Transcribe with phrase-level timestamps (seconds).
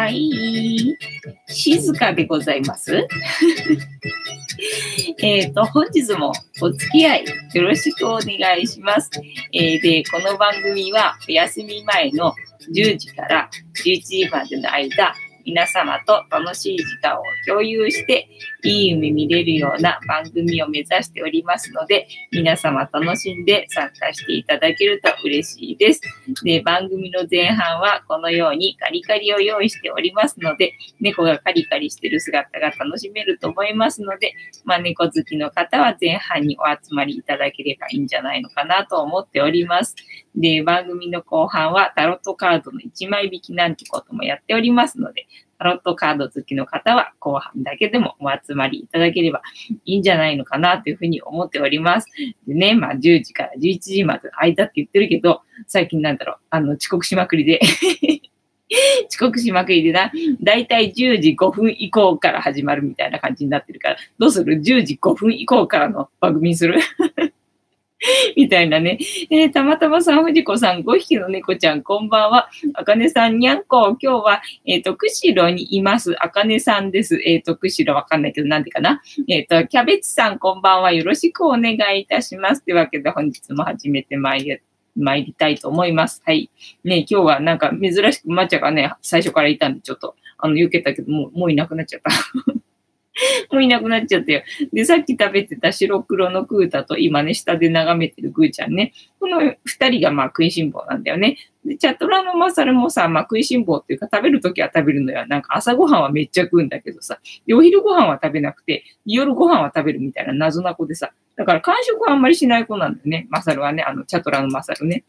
[0.00, 0.96] はい。
[1.46, 3.06] 静かでございます。
[5.20, 9.10] えっと、本日もお付き合いよろしくお願いします。
[9.52, 12.34] えー、で、この番組はお休み前の
[12.74, 13.50] 10時から
[13.84, 18.26] 11時までの間、皆様と楽しい時間を共有して、
[18.64, 26.00] いい夢見れるような番組を目指しておりますので、皆様楽しんで参加していただけると嬉しいです。
[26.44, 34.32] で、番組の前半はこのようにカリカリを用意しておりますので、猫がカリカリしてる姿が楽しめると思いますので、
[34.64, 39.94] まあ、猫好きの方は前半にお集まりいただければいいんじゃないのかなと思っております。
[40.34, 45.26] で、番組の後半はタロットカードの1枚引きなんてこともやっておりますので、
[45.60, 49.42] タロットカード好きの方は後半だけでもお集まりいただければ
[49.84, 52.06] いいんじゃないのかなというふうに思っております。
[52.48, 57.60] でね、まあ10時から11時まで空いたって言ってるけど、最近なんだろう、あの遅刻しまくりで
[59.10, 60.10] 遅刻しまくりでな、
[60.40, 66.78] だいたい10時5分以降から始まるみたいな感じになってるから、どうする ?10 時5分以降からの番組にする？
[68.36, 68.98] みたいなね。
[69.30, 72.48] えー、たまたまさん、藤子さん、5匹の猫ちゃん、こんばんは。
[72.74, 76.14] あかねさん、にゃんこ、今日は、えっ、ー、と、釧路にいます。
[76.18, 77.20] あかねさんです。
[77.24, 79.02] えっ、ー、と、釧路わかんないけど、なんでかな。
[79.28, 80.92] えっ、と、キャベツさん、こんばんは。
[80.92, 82.64] よろしくお願いいたします。
[82.64, 84.58] というわけで、本日も始めてまいり
[84.96, 86.22] 参りたいと思います。
[86.24, 86.50] はい。
[86.84, 92.10] ね、今日はなんか珍しく抹茶がね、最初からいたんで、ちょっと、あの、避けたけど、もう、もういなくなっちゃった。
[93.50, 94.42] もういなくなっちゃったよ。
[94.72, 98.92] で、さっき食べてた白黒のクータと今ね、下で眺めてるグーちゃんね。
[99.18, 101.36] この二人がまあ食いしん坊なんだよね。
[101.64, 105.26] で、チャトラのマサルもさ、まあ食いしん坊っていうか食べるときは食べるのよ。
[105.26, 107.18] なんか朝ごはんはめっちゃ食うんだけどさ。
[107.46, 111.12] で、お昼ごはんは食べなくて、夜ごはんは食べるみたいな謎な子でさ。
[111.36, 113.26] だから完食はあんまりしない子なんだよね。
[113.30, 115.04] マサルはね、あの、チャトラのマサルね。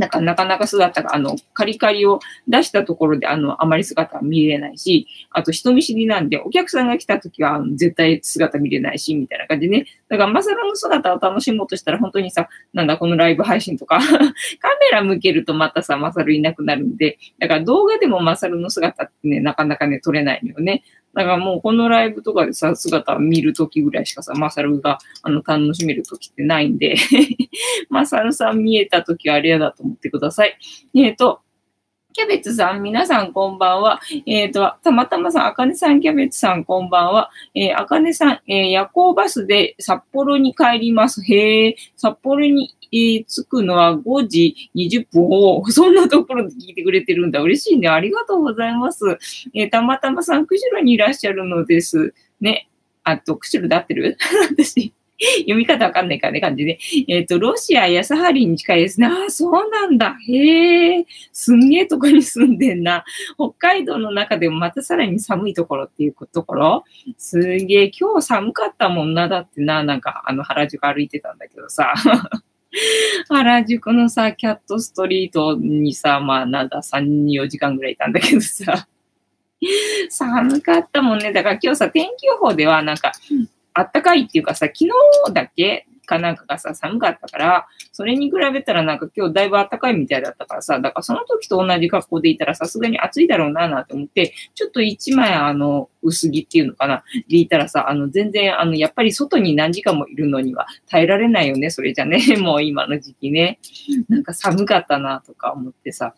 [0.00, 9.84] なんかなかなか姿が、あの、カリカリを出したところで、あの、あまり姿は見れないし、あと人見知りなんで、お客さんが来た時は、絶対姿見れないし、みたいな感じでね。
[10.08, 14.32] だから、マサラの姿を楽しもうとしたら、本当にさ、なんだ、このライブ配信とか カメ
[14.90, 20.82] ラ向けるとまたさ、マサルいなくなるんで、だから動画でもマサルの姿ってね、なかなかね、撮れないのよね。
[21.14, 26.94] だからもうこのライブとかでさ、姿見るときぐらいしかさ、マサルがあの楽しめるときってないんで
[27.90, 30.56] マサルさん見えたときはあれやだと思ってください。
[30.94, 31.40] えっ、ー、と、
[32.12, 34.00] キャベツさん、皆さんこんばんは。
[34.26, 37.30] えっ、ー、と、たまたまさん、あかねさん、キャベツさんこんばんは。
[37.54, 41.22] えー、あかねさん、えー、夜行バスで札幌に帰ります。
[41.22, 47.40] へえ、札幌に、えー、着くのは5時20分を、そんなところで聞いてくれてるんだ。
[47.40, 47.88] 嬉しいね。
[47.88, 49.18] ありがとうございます。
[49.54, 52.14] えー、たまたまさん、釧路にいらっしゃるのです。
[52.40, 52.68] ね。
[53.04, 54.16] あと、釧路で合ってる？
[54.52, 54.92] 私。
[55.40, 56.78] 読み方わかんないからね、感じで。
[57.08, 59.06] えっ、ー、と、ロシアやサハリンに近いですね。
[59.06, 60.16] ああ、そうなんだ。
[60.26, 63.04] へえ、すんげえとこに住んでんな。
[63.36, 66.84] 北海道の中でもまたさらに寒いところっていうところ
[67.18, 69.28] すげえ、今日寒かったもんな。
[69.28, 71.92] だってな、なんか、あの、原宿歩いてたんだけどさ。
[73.28, 78.86] 原宿のさ、キャットストリートにさ、まあ、なんだ、3、4時間ぐらいいたんだけどさ。
[80.08, 81.32] 寒かったもんね。
[81.32, 83.12] だから今日さ、天気予報ではなんか、
[83.74, 84.88] あったかいっていうかさ、昨日
[85.32, 103.60] だけかなんかがさ、寒かったから、それに比べたらなんか今日だいぶ暖かいみたいだったからさ、だからその時と同じ格好でいたらさすがに暑いだろうななんて思って、ちょっと一枚あの、薄着っていうのかな、でいたらさ、あの、全然あの、やっぱり外に何時間もいるのには耐えられないよね、それじゃね、 もう今の時期ね。
[104.08, 106.14] なんか寒かったなとか思ってさ。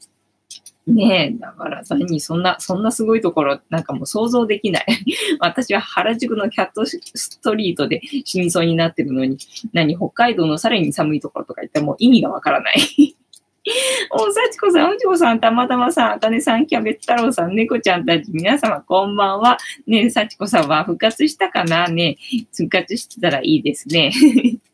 [0.86, 4.86] ねえ、だから何そんな、そんなすごいところ、なんかもう想像できない。
[5.38, 9.38] 私は原宿のキャットストリートで死にそうになってるのに、
[9.72, 13.14] 何北海道のさらに寒いところとか言ったらもう意味がわからない。
[14.10, 19.58] お、幸子さん、おじこさん、たまたまさん、あかねさん、キャベツ太郎さん、猫ちゃんたち、皆様こんばんは。
[19.86, 21.86] ねえ、幸子さんは復活したかな？
[21.86, 24.12] ねえ復活してたらいいですね。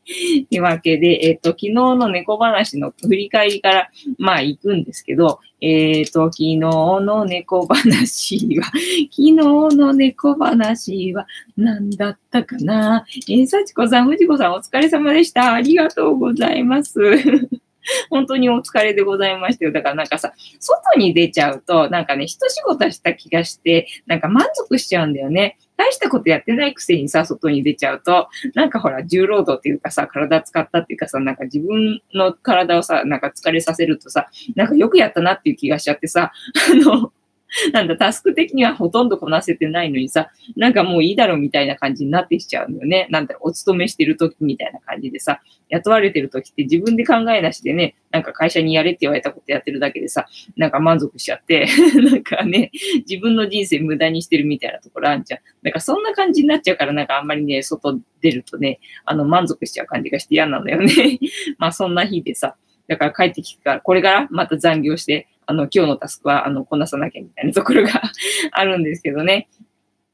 [0.09, 0.15] と
[0.55, 8.65] いうわけで、えっ、ー、と、昨日の猫話の振り返りから、まあ、行くんですけど、えっ、ー、と、昨日の猫話は、
[9.11, 13.05] 昨日の猫話は、何だったかな？
[13.29, 15.53] えー、幸子さん、藤子さん、お疲れ様でした。
[15.53, 16.99] ありがとうございます。
[18.11, 19.73] 本当にお疲れでございましたよ。
[19.73, 25.59] だからなんかさ、外に出ちゃうと、なんかね、一仕事した気がして、なんか満足しちゃうんだよね。
[25.79, 36.33] 大したことやってないくせにさ、外に出ちゃうと、なんかほら、重労働っていうかさ、体使ったっていうかさ、なんか自分の体をさ、なんか疲れさせるとさ、なんかよくやったなっていう気がしちゃってさ、
[36.73, 37.13] あの、
[37.73, 43.06] なんだ、タスク的にはほとんどこなせてないのにさ、なんかもういいだろうみたいな感じになってきちゃうのよね。
[43.11, 45.41] なんだろう、お勤めしてる時みたいな感じでさ、
[45.71, 51.67] 雇われてる時って自分で考えなしでね、なんか会社にやれって言われたことやってるだけでさ、なんか満足しちゃって、
[52.03, 52.71] なんかね、
[53.09, 55.41] 自分の人生無駄にしてるみたいなところあんじゃん。
[55.62, 61.19] なんかそんな感じになっちゃうから、なんかあんまりね、外出るとね、あの満足しちゃう感じがして嫌なのよね。
[61.59, 62.56] まあそんな日でさ、
[62.89, 68.03] だから帰ってきてから、これからまた残業して、あの、今日のタスクは、あの、こなさなきゃみたいなところが
[68.53, 69.49] あるんですけどね。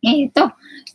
[0.05, 0.53] えっ、ー、と、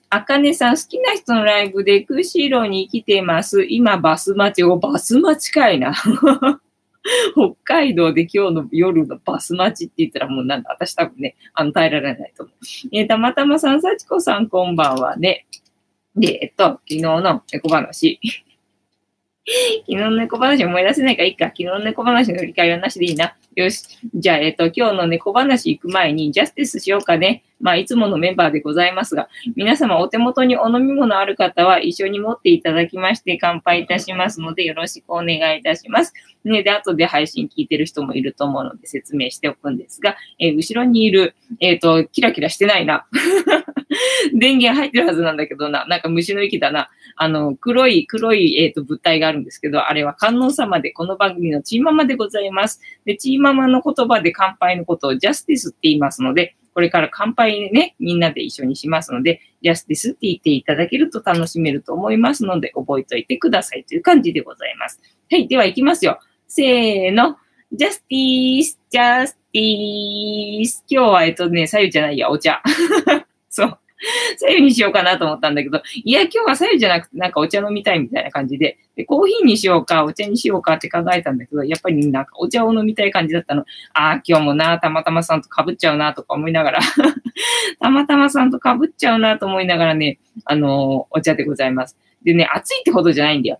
[0.09, 3.65] あかねさん、好きな人のライブで釧路に来てます。
[3.65, 4.63] 今、バス待ち。
[4.63, 5.93] お、バス待ちかいな。
[7.35, 12.55] 北海道で今日の夜のバス待ちって言ったらもうなんだ、私多分ね、あの、耐えられないと思う。
[12.93, 15.47] えー、たまたまさん、さちこさん、こんばんはね。
[16.15, 18.21] で、えっと、昨日の猫話。
[19.87, 21.45] 昨日の猫話思い出せないからいいか。
[21.45, 23.35] 昨日の猫話の振り返りはなしでいいな。
[23.55, 23.83] よし。
[24.13, 27.43] じゃあ、えっ、と、今日の猫話行く前に、ジャスティスしようかね。
[27.59, 36.13] まあ、いつものメンバーでございますが、皆様お手元にお飲み物ある方は一緒に持っていただきまして乾杯いたしますので、よろしくお願いいたします。
[36.45, 43.07] ね、で、後で配信聞いてる人もいると思うので説明しておくんですが、えー、後ろにいる、えっ、ー、と、キラキラしてないな。
[44.33, 46.89] 電源入ってるはずなんだけどな、なんか虫の息だな。
[47.15, 52.81] あの、黒い、黒い、えっ、ー、と、物体があるんですけど、あれは観音様で、この番組のチーママでございます。
[53.05, 65.01] で、チーママの言葉で乾杯のことをジャスティスって言いますので、これから乾杯ね、みんなで一緒にしますので、ジャスティスって言っていただけると楽しめると思いますので、覚えておいてくださいという感じでございます。
[65.29, 66.19] はい、では行きますよ。
[66.47, 67.37] せーの。
[67.71, 70.83] ジャスティース、ジャスティース。
[70.89, 72.63] 今日は、えっとね、左右じゃないや、お茶。
[74.37, 83.61] 左右にしようかなと思ったんだけど、いや、今日は左右じゃなくてなんかお茶飲みたいみたいな感じで、で、コーヒーにしようか、お茶にしようかって考えたんだけど、やっぱりなんかお茶を飲みたい感じだったの。
[83.93, 86.79] ああ、今日もな、たまたまさんと被っちゃうなとか思いながら
[87.79, 91.97] たまたまさんと被っちゃうなと思いながらね、あのー、お茶でございます。
[92.23, 93.59] でね、暑いってほどじゃないんだよ。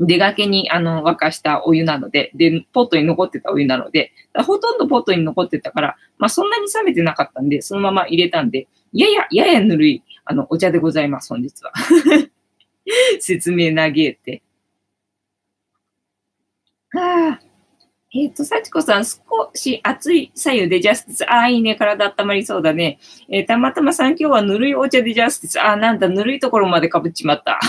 [0.00, 4.12] 出がけにあの沸かしたお湯なので、で、ポットに残ってたお湯なので、
[4.46, 11.72] ほとんどポットに残ってたから、まあそんなに冷めてなかったんで、そのまま入れたんで、やや、ややぬるい、あの、お茶でございます、本日は。
[13.20, 14.42] 説明投げて。
[16.94, 17.48] ああ。
[18.14, 19.20] えっ、ー、と、幸子さん、少
[19.54, 21.30] し熱い左右でジャスティス。
[21.30, 21.76] ああ、いいね。
[21.76, 22.98] 体温まりそうだね。
[23.28, 25.60] えー、たまたまさん、今日はぬるいお茶でジャスティス。
[25.60, 27.60] ああ、なんだ、ぬるいところまでかぶっちまった。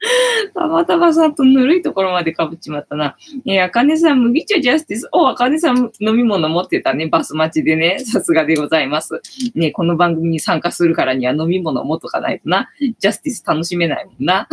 [0.54, 3.16] たまたまさんとぬるいところまでかぶっちまったな。
[3.46, 5.08] えー、あかねさん、麦茶ジャスティス。
[5.12, 7.06] お、あかねさん飲み物持ってたね。
[7.06, 7.98] バス待ちでね。
[8.00, 9.20] さすがでございます。
[9.54, 12.70] ね、この番組に参加するからには飲み物持っとかないとな。
[12.80, 14.48] ジャスティス楽しめないもんな。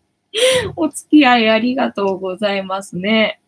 [0.76, 3.40] お付き合いありがとうございますね。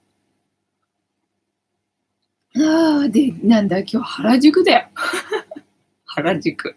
[2.56, 4.88] ああ、で、なんだ、今日原宿だよ。
[6.04, 6.74] 原宿。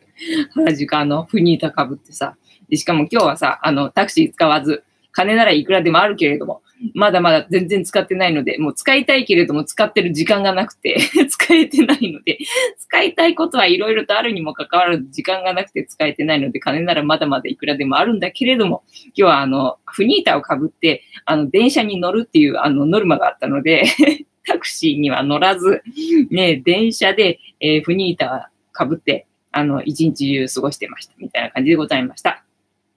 [0.54, 2.38] 原宿、あの、フニータかぶってさ。
[2.70, 6.64] で、しかも今日はさ、あの、タクシー使わず、金ならいくらでもあるけれども、
[6.94, 10.98] まだまだ全然使ってないので、もう使いたいけれども使ってる時間がなくて
[11.30, 12.40] 使えてないので、
[12.78, 23.86] 使いたいことはいろいろとあるにもかかわらず時間がなくて使えてないので、金ならまだまだいくらでもあるんだけれども、今日はあの、フニータをかぶって、あの、電車に乗るっていうあの、ノルマがあったので
[24.46, 25.84] タクシーには乗らず、
[26.32, 31.14] ね、電車で、えー、フニータかぶって、あの、一日中過ごしてました。
[31.18, 32.44] みたいな感じでございました。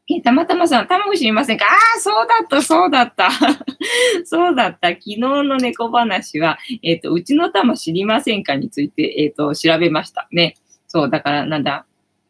[0.09, 1.65] え、たまたまさん、卵知りませんか？
[1.65, 3.29] ああ、そうだった、そうだった。
[4.25, 4.91] そうだった。
[4.91, 10.29] 昨日の猫話は、えっ、ー、と、うちの玉知りませんかについて、えっ、ー、と、調べました。
[10.31, 10.55] ね。
[10.87, 11.87] そう、だから、なんだ、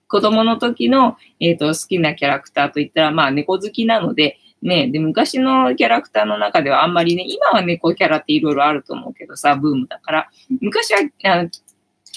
[0.08, 10.30] 子供の時の、えっ、ー、と、好きなキャラクターといったら、まあ、猫好きなので、ね、で、昔のキャラクターの中ではあんまりね、今は猫キャラっていろいろあると思うけどさ、ブームだから、
[10.60, 11.44] 昔は、あ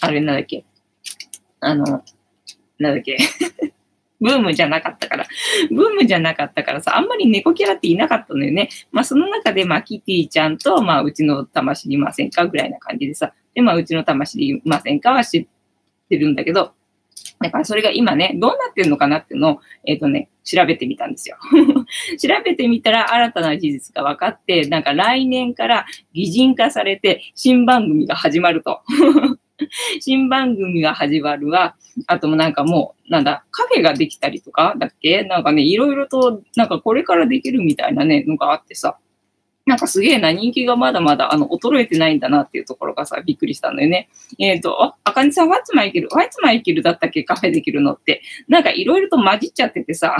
[0.01, 0.63] あれなんだっけ、
[1.59, 2.01] あの、
[2.79, 3.17] なんだっけ？
[4.21, 5.27] ブームじゃなかったから、
[5.69, 8.69] ブームじゃなかったからさ、あんまり猫キャラっていなかったのよね。
[8.91, 15.47] まあその中で、まあキティちゃんと、まあうちの玉知りませんかぐらいな感じでさ、で、まあうちの玉知りませんかは知っ
[16.09, 16.73] てるんだけど、
[17.41, 21.37] だからそれが今ね、どうなってるのかなっていうのを、えっ、ー、とね、調べてみたんですよ。
[22.19, 28.81] 調べてみたら新たな事実が分かって、なんか来年から擬人化されて新番組が始まると。
[29.99, 31.75] 新番組が始まるわ。
[32.07, 35.23] あともなんかもう、なんだ、カフェができたりとかだっけ？
[35.23, 38.97] なんかね、いろいろと、なんかこれからできるみたいなね、のがあってさ。
[39.65, 44.09] なんかすげえな、人気がまだまだ、あの、衰えてないんだなっていうところがさ、びっくりしたんだよね。
[44.39, 47.23] えっ、ー、と、あ、あかねさん、ワッツマイケル、ワッツマイケルだったっけ？
[47.23, 48.23] カフェできるのって。
[48.47, 50.17] なんかいろいろと混じっちゃっててさ。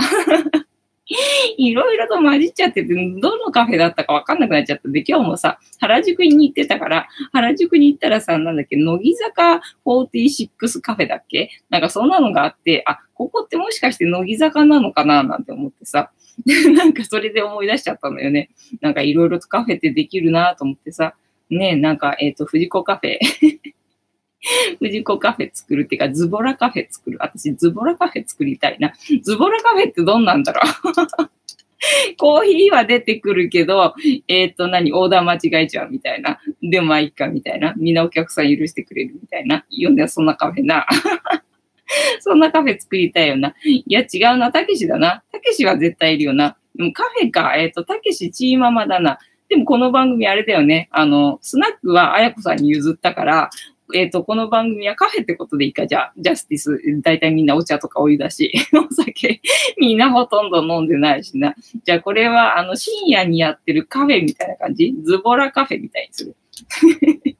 [1.58, 11.50] いろいろと混じっちゃってて、どのカフェだったかわかんなくなっちゃったんで、今日もさ、原宿に行ってたから、原宿に行ったらさ、なんだっけ、乃木坂46カフェだっけ？
[11.68, 15.24] なんかそんなのがあって、あ、ここってもしかして乃木坂なのかな？
[15.24, 16.12] なんて思ってさ、
[16.76, 18.50] なんかそれで思い出しちゃったのよね。
[18.80, 21.14] なんかいろいろとカフェってできるなと思ってさ、
[21.50, 23.18] ねなんか、えっ、ー、と、藤子カフェ。
[24.78, 27.18] 藤子カフェ作るっていうか、ズボラカフェ作る。
[27.20, 28.92] 私、ズボラカフェ作りたいな。
[29.22, 31.30] ズボラカフェってどんなんだろう
[32.18, 33.94] コーヒーは出てくるけど、
[34.28, 36.38] えっ、ー、と、何、オーダー間違えちゃうみたいな。
[36.62, 37.74] でもまあいいかみたいな。
[37.76, 39.64] みんなお客さん許してくれるみたいな。
[39.70, 40.86] いいよね、そんなカフェな。
[42.20, 43.54] そんなカフェ作りたいよな。
[43.64, 44.52] いや、違うな。
[44.52, 45.22] たけしだな。
[45.32, 46.56] たけしは絶対いるよな。
[46.76, 47.54] でもカフェか。
[47.56, 49.18] えっ、ー、と、たけしチーママだな。
[49.48, 50.88] でもこの番組あれだよね。
[50.92, 53.50] あの、スナックはあやこさんに譲ったから、
[53.94, 59.40] えっ、ー、と、この番組はカフェってことでいいか、じゃあ、ジャスティス、大体みんなお茶とかお湯だし、 お酒、
[59.78, 61.54] みんなほとんど飲んでないしな。
[61.84, 64.94] じゃあ、これは、あの、深夜にやってるカフェみたいな感じ？
[65.02, 66.36] ズボラカフェみたいにする。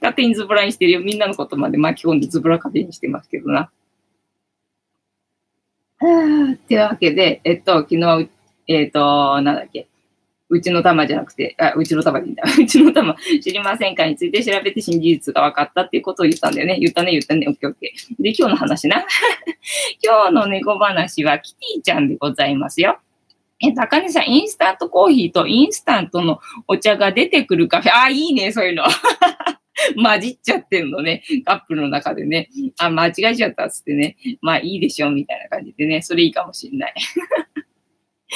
[0.00, 1.00] 勝手にズボラにしてるよ。
[1.00, 3.70] みんなのことまで巻き込んでズボラカフェにしてますけどな。
[6.52, 8.28] ってわけで、えっと、昨日、
[8.68, 9.88] えっと、なんだっけ？
[10.50, 12.44] うちの玉じゃなくて、あ、うちの玉でいいんだ。
[12.46, 16.78] うちの玉、知りませんかについて調べて新事実が分かったっていうことを言ったんだよね。
[16.78, 17.46] 言ったね、言ったね。
[17.48, 18.22] オッケーオッケー。
[18.22, 19.04] で、今日の話な。
[20.02, 22.98] 今日の猫話はキティちゃんでございますよ。
[23.60, 27.92] え、高根さん、インスタントコーヒーとインスタントのお茶が出てくるカフェ。
[27.94, 28.84] あ、いいね、そういうの。
[29.96, 31.22] 混じっちゃってんのね。
[31.44, 32.48] カップルの中でね。
[32.78, 34.16] あ、間違えちゃったっつってね。
[34.40, 36.02] まあいいでしょ、みたいな感じでね。
[36.02, 36.94] それいいかもしんない。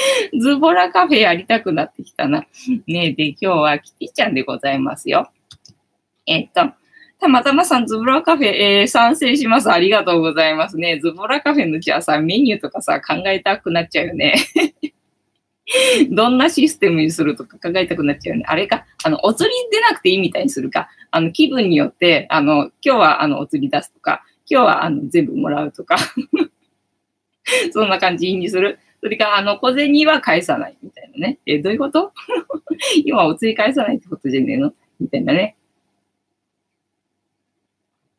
[0.41, 2.47] ズボラカフェやりたくなってきたな。
[2.87, 5.31] ねで、今日はキティちゃんでございますよ。
[6.27, 6.71] えっと、
[7.21, 9.71] たまたまさん、ズボラカフェ、えー、賛成します。
[9.71, 11.01] ありがとうございますね。
[11.01, 14.35] ズボラカフェのじゃあさ、メニューとかさ、考えたくなっちゃうよね。
[16.11, 18.47] どんなシステムにするとか考えたくなっちゃうよね。
[18.49, 20.89] あれか、あの、お釣り出なくていいみたいにするか。
[21.11, 25.97] あの、気分によって、あの、今日はあの、お釣り出すとか、今日はあの、全部もらうとか。
[27.73, 28.79] そんな感じにする。
[29.01, 31.39] それから、あの、小銭は返さないみたいなね。
[31.47, 32.13] え、どういうこと？
[33.05, 34.73] 今お釣り返さないってことじゃねえの？
[35.01, 35.57] みたいなね。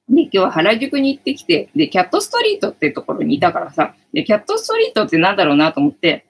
[0.09, 6.25] で、今日は原宿に行ってきて、で、キャットストリートってところにいたからさ、で、キャットストリートってなんだろうなと思って、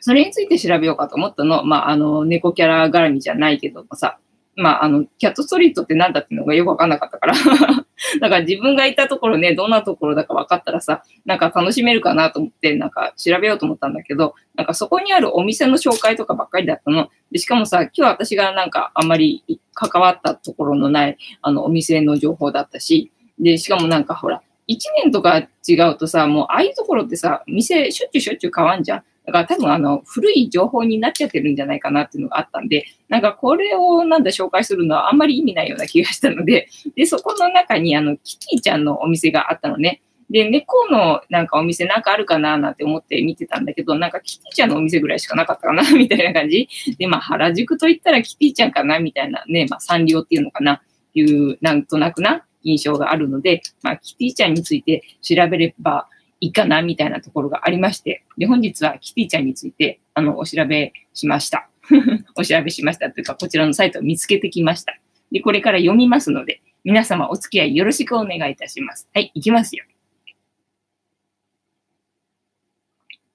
[0.00, 1.62] それについて調べようかと思ったの。
[1.64, 4.18] まあ、あの、猫キャラ絡みじゃないけどもさ、
[4.60, 7.34] まあ、あの、キャットストリートって何だっていうのがよくわかんなかったから
[8.20, 17.08] だから自分がいたところね、どんなところだか分かったらさ、なんか楽しめるかなと思って、なんか調べようと思ったんだけど、なんかそこにあるお店の紹介とかばっかりだったの。
[17.32, 29.02] で、しかもさ、今日私がなんかあんまり関わったところのない、あの、お店の情報だったし、で、しかもなんかほら、1年とか違うとさ、もうああいうところってさ、店しょっちゅうしょっちゅう変わんじゃん。
[29.30, 40.02] だから多分あの、古い情報になっちゃってるんじゃないかなっていうのがあったんで、なんかこれをなんだ紹介するのはあんまり意味ないような気がしたので、 で、そこの中にあの、キティちゃんのお店があったのね。
[40.30, 46.68] で、猫のなんかお店なんかあるかななんて思って見てたんだけど、なんかキティちゃんのお店ぐらいしかなかったかなみたいな感じ。
[46.98, 50.82] で、まあ原宿と言ったらキティちゃんかなみたいなね、まあサンリオっていうのかな
[51.12, 56.08] ていう、なんとなくな印象があるので、まあキティちゃんについて調べれば、
[56.40, 61.68] いいかなみたいなところがありまして、で、本日はキティちゃんについて、あの、お調べしました。
[62.36, 64.98] お調べしましたというか、こちらのサイトを見つけてきました。
[65.30, 69.08] で、これから読みますので、皆様お付き合いよろしくお願いいたします。
[69.14, 69.84] はい、いきますよ。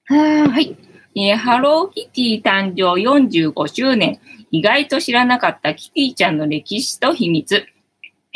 [0.06, 0.76] ははい。
[1.16, 4.20] えー、ハローキティ誕生45周年。
[4.52, 7.66] 意外と知らなかったキティちゃんの歴史と秘密。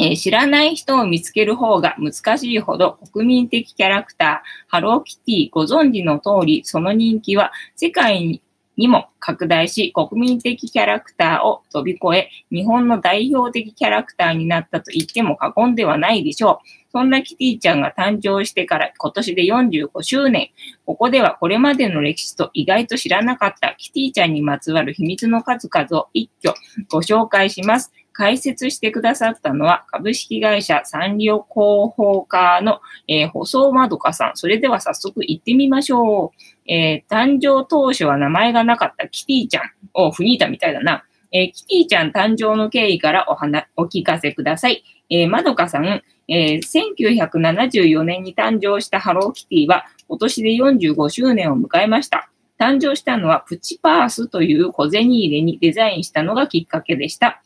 [0.01, 8.41] えー、知らない人を見つける方が難しいほど国民的キャラクター、ハローキティご存知の通り、その人気は世界
[8.77, 16.89] にも拡大し、国民的キャラクターを飛び越え、日本の代表的キャラクターになったと言っても過言ではないでしょう。
[16.93, 20.51] そんなキティちゃんが誕生してから今年で45周年。
[20.85, 26.55] ここではこれまでの歴史と意外と知らなかったキティちゃんにまつわる秘密の数々を一挙
[26.89, 27.91] ご紹介します。
[28.19, 34.35] 解説してくださったのは、株式会社サンリオ広報課の、えー、細まどかさん。
[34.35, 36.69] それでは早速行ってみましょう。
[36.69, 41.05] えー、誕生当初は名前がなかったキティちゃんをフニータみたいだな。
[41.31, 44.83] えー、キティちゃん誕生の経緯からお話、お聞かせください。
[45.09, 52.29] えー、まどかさん、えー、1974年に誕生したハローキティは今年で45周年を迎えました。
[52.59, 57.41] 誕生したのはプチパースという小銭入れにデザインしたのがきっかけでした。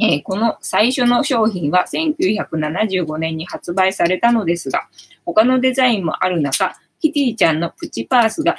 [0.00, 4.88] えー、この最初の商品は1975年に発売されたのですが、
[5.26, 8.56] 他のデザインもある中、キティちゃんのプチパースが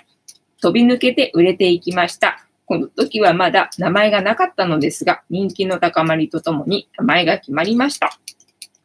[0.61, 2.45] 飛び抜けて売れていきました。
[2.65, 8.17] この時はまだ名前がなかったのですが、人気の高まりとともに名前が決まりました。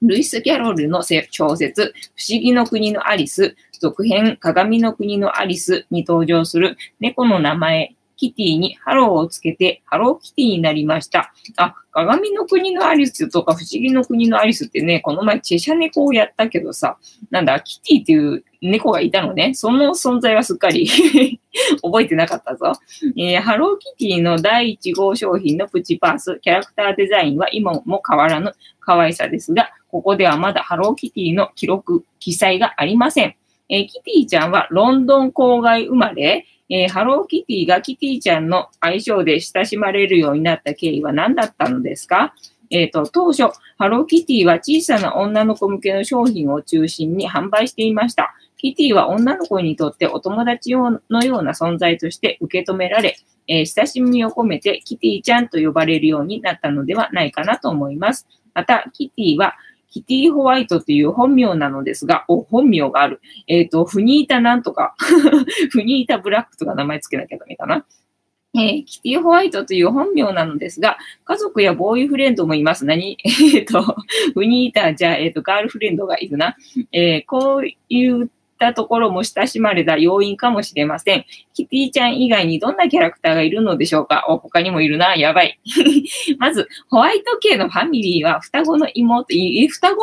[0.03, 11.33] ルイス・キャロルの小説、不思議の国のアリス、続編、鏡の国のアリスに登場する猫の名前、キティにハローをつけて、ハローキティになりました。
[11.57, 16.99] あ、鏡の国のアリスとか不思議の国のアリスってね、この前チェシャ猫をやったけどさ、
[17.31, 19.55] なんだ、キティっていう猫がいたのね。
[19.55, 20.89] その存在はすっかり
[21.83, 22.73] 覚えてなかったぞ。
[23.17, 33.37] えー、ハローキティの第1号商品のプチパース、キャラクターデザインは今も変わらぬ可愛さですが、ここではまだハローキティの記録、記載がありません。
[33.69, 42.35] えー、キティちゃんはロンドン郊外生まれ、えー、ハローキティがキティちゃんの愛称で親しまれるようになった経緯は何だったのですか？
[42.71, 43.45] えっ、ー、と、当初、
[43.79, 48.35] ハローキティは小さな女の子向けの商品を中心に販売していました。
[48.57, 58.27] キティは女の子にとってお友達のような存在として受け止められ、えー、親しみを込めてキティちゃんと呼ばれるようになったのではないかなと思います。
[58.55, 59.55] また、キティは
[59.97, 63.23] キティホワイトという本名なのですが、お、本名がある。
[63.47, 64.95] えっ、ー、と、フニータなんとか、
[65.71, 67.87] フニータブラックとか名前つけなきゃダメかな。
[68.55, 72.85] えー、キティホワイトという本名なのですが、家族やボーイフレンドもいます。
[72.85, 73.17] 何？
[73.25, 73.83] えっ、ー、と、
[74.35, 76.57] フニータ、じゃあ、えっ、ー、と、ガールフレンドがいるな。
[76.93, 81.25] えこういうったところも親しまれた要因かもしれません。
[81.55, 84.25] キティちゃん以外にどんなキャラクターがいるのでしょうか？
[84.29, 85.15] お、他にもいるな。
[85.15, 85.61] やばい。
[86.39, 90.03] まず、ホワイト系のファミリーは双子の妹、え、双子？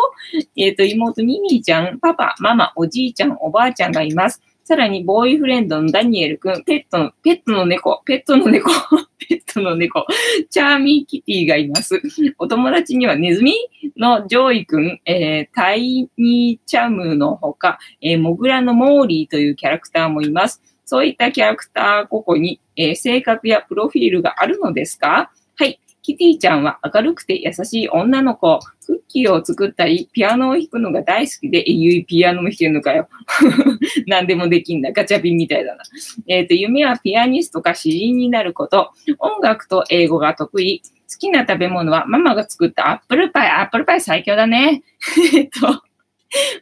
[0.56, 4.42] えっ、ー、と、妹ミミィちゃん、パパ、ママ、おじいちゃん、おばあちゃんがいます。
[4.66, 8.70] さらに、ボーイフレンドのダニエルくん、ペットの、ペットの猫、ペットの猫、
[9.20, 10.08] ペットの猫、
[10.50, 12.02] チャーミーキティがいます。
[12.38, 13.56] お友達にはネズミ
[13.98, 20.62] のジョイくん、えー、タイニーチャムのほか、えー、モグラのモーリーというキャラクターもいます。
[20.86, 25.82] そういったキャラクター個々に、えー、性格やプロフィールがあるのですかはい。
[26.02, 28.60] キティちゃんは明るくて優しい女の子。
[28.86, 33.08] クッキーを作ったり、ピアノを弾くのが大好きで、え、ゆいピアノも弾けるのかよ。
[34.08, 34.92] 何でもできんだ。
[34.92, 35.84] ガチャピンみたいだな。
[36.28, 38.92] えっ、ー、と、夢はピアニストか詩人になること。
[39.20, 40.82] 音楽と英語が得意。
[41.12, 43.50] 好きな食べ物はママが作ったアップルパイ。
[43.50, 44.84] アップルパイ最強だね。
[45.36, 45.84] えっと、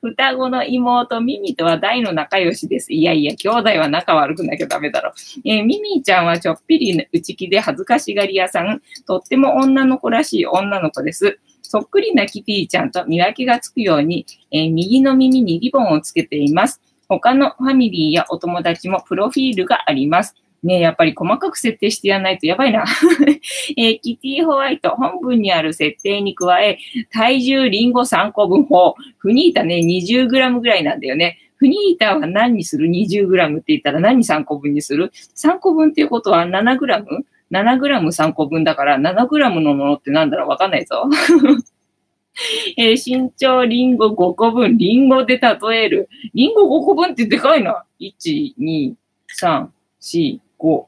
[0.01, 2.93] 双子の妹ミミとは大の仲良しです。
[2.93, 5.13] いやいや、兄弟は仲悪くなきゃダメだろ。
[5.45, 8.81] えー、ミミちゃんはちょっぴり内気で恥ずかしがり屋さん。
[9.07, 11.39] とっても女の子らしい女の子です。
[11.61, 16.81] そっくりなキティちゃんと見分けがつくように、えー、右の耳にリボンをつけています。
[17.07, 20.35] 他のファミリーやお友達もプロフィールがあります。
[20.63, 22.85] ねやっぱり細かく設定してやらないとやばいな。
[23.77, 26.77] えー、キティホワイト本文にある設定に加え、
[27.11, 28.95] 体重リンゴ3個分法。
[29.17, 31.37] フニータね、20g ぐらいなんだよね。
[31.57, 41.09] フニータは何にする ?20g って言ったら何3個分にする ?3 個分っていうことは 7g?7g 3個分だから 7g のものってなんだろうわかんないぞ。
[42.77, 46.09] えー、身長リンゴ5個分、リンゴで例える。
[46.33, 47.83] リンゴ5個分ってでかいな。
[47.99, 48.93] 1、2、
[49.39, 49.67] 3、
[50.01, 50.85] 4、5。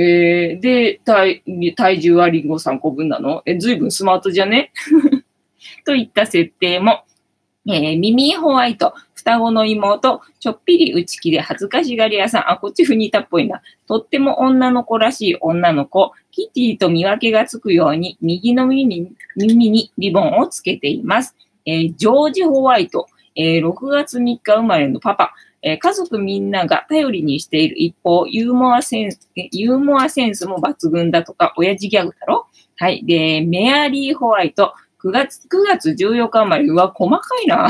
[0.00, 1.42] えー、で、体、
[1.76, 3.42] 体重はリンゴ3個分なの？
[3.44, 4.72] え、ずいぶんスマートじゃね？
[5.84, 7.04] といった設定も、
[7.66, 13.62] えー、ミミーホワイト、双子の妹、ちょっぴり内気で恥ずかしがり屋さん、あ、こっちフニータっぽいな。
[13.88, 21.34] とっても女の子らしい女の子、キティと見分けがつくように、右の耳に耳にリボンをつけています。
[21.66, 32.46] えー、ジョージ・ホワイト、えー、6月3日生まれのパパ、えー、家族みんなが頼りにしている一方、ユーモアセンス、ユーモアセンスも抜群だとか、親父ギャグだろ？
[32.76, 33.04] はい。
[33.04, 37.68] で、メアリー・ホワイト、9月、9月14日生まれ、うわ、細かいな。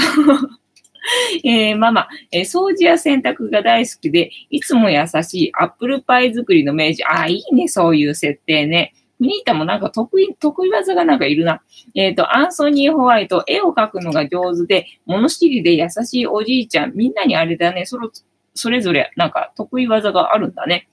[1.44, 7.04] えー、ママ、えー、掃除や洗濯が大好きで、いつも優しいアップルパイ作りの名人。
[7.08, 8.94] あ、いいね、そういう設定ね。
[9.18, 11.62] フニータもなんか得意、得意技がなんかいるな。
[11.94, 16.92] えっ、ー、と、アンソニー・ホワイト、絵を描くのが上手で、物知りで優しいおじいちゃん。
[16.94, 18.08] みんなにあれだね、それ
[18.54, 20.88] それぞれなんか得意技があるんだね。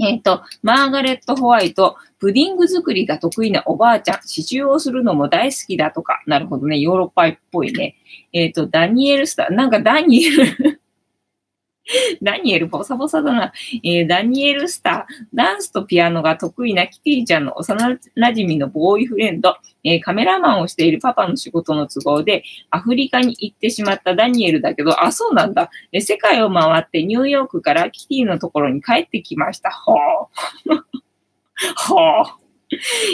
[0.00, 6.22] えっ、ー、と、マーガレット・ホワイト、プディング作りが得意なおばあちゃん、刺繍をするのも大好きだとか。
[6.26, 7.96] なるほどね、ヨーロッパっぽいね。
[8.32, 10.69] えっ、ー、と、ダニエル・スター、なんかダニエル
[12.22, 13.52] ダニエル、ボサボサだな。
[13.82, 25.70] えー、ダニエル・スター、ダンスとピアノが得意なキティちゃんの幼馴染のボーイフレンド、えー、カメラマンをしているパパの仕事の都合で、アフリカに行ってしまったダニエルだけど、あ、そうなんだ。
[25.92, 29.70] え世界を回ってニューヨークからキティのところに帰ってきました。
[29.70, 29.96] ほー。
[31.76, 32.40] ほー。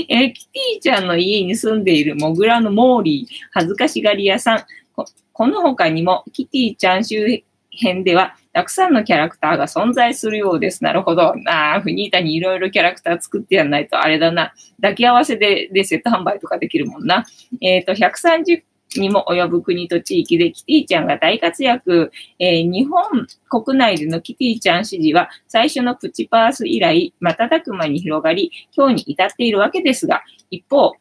[0.08, 4.64] えー、キティちゃんの家に住んでいるモグラのモーリー、恥ずかしがり屋さん。
[4.94, 10.82] ここの他にも、キティちゃん周辺では、たくさんのキャラクターが存在するようです。
[10.82, 11.34] なるほど。
[11.46, 14.54] ああ、フニータにいろいろキャラクター作ってやんないとあれだな。
[14.76, 17.26] 抱き合わせででセット販売とかできるもんな。
[17.60, 18.62] えっ、ー、と、130
[18.98, 22.10] にも及ぶ国と地域でキティちゃんが大活躍。
[22.38, 30.94] えー、日本国内でのキティちゃん支持は最初のプチパース以来、瞬く間に広がり、今日に至っているわけですが、一方、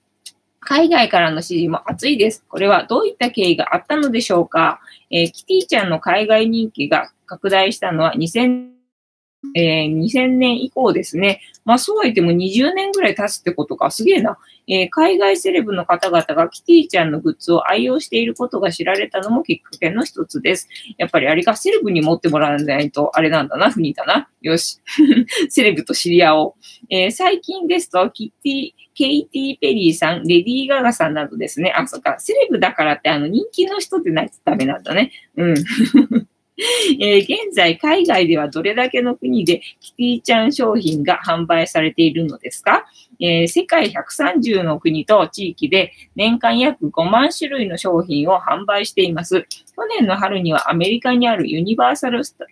[0.65, 2.43] 海外からの支持も熱いです。
[2.49, 8.75] これはどういった経緯があったのでしょうか、えー、キティちゃんの海外人気が拡大したのは2000
[9.54, 11.42] えー、2000年以降ですね。
[11.66, 13.92] まあそうは言っても20年ぐらい経つってことか。
[13.92, 14.38] すげえな。
[14.68, 20.68] えー、海外セレブの方々がキティちゃんのグッズを愛用していることが知られたのもきっかけの一つです。
[20.98, 24.30] やっぱりあれがセレブに持ってもらわないとあれなんだな、フニだな。
[24.42, 24.80] よし。
[25.50, 26.54] セレブと知り合おう。
[26.90, 31.72] えー、最近ですと、キティ、ケイティ・ペリーさん、レディー・ガガさんなどですね。
[31.76, 32.20] あ、そっか。
[32.20, 35.12] セレブだからってあの人気の人ってないとダメなんだね。
[35.36, 35.56] うん。
[37.02, 42.86] えー、現在、海外ではどれだけの国でキティちゃん商品が販売されているのですか、
[43.20, 49.41] えー、世界130の国と地域で年間約5万種類の商品を販売しています。
[49.76, 52.46] 去年の春にはアメリカにあるユニバーサルスタ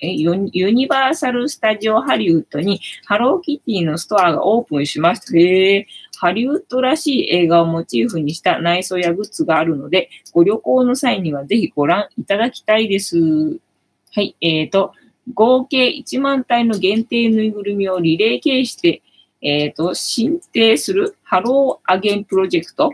[0.00, 5.38] ユニバーサル・スタジオ・ハリウッドにハローキティのストアがオープンしました。
[5.38, 13.18] へーハリウッドらしい映画をモチーフにした内装やグッズがあるので、ご旅行の際にはぜひご覧いただきたいです。
[13.18, 14.92] はい、えーと、
[15.32, 19.02] 合計1万体の限定ぬいぐるみをリレー形式で、
[19.40, 22.92] えっ、ー、と、申請する Hello Again プロジェクト。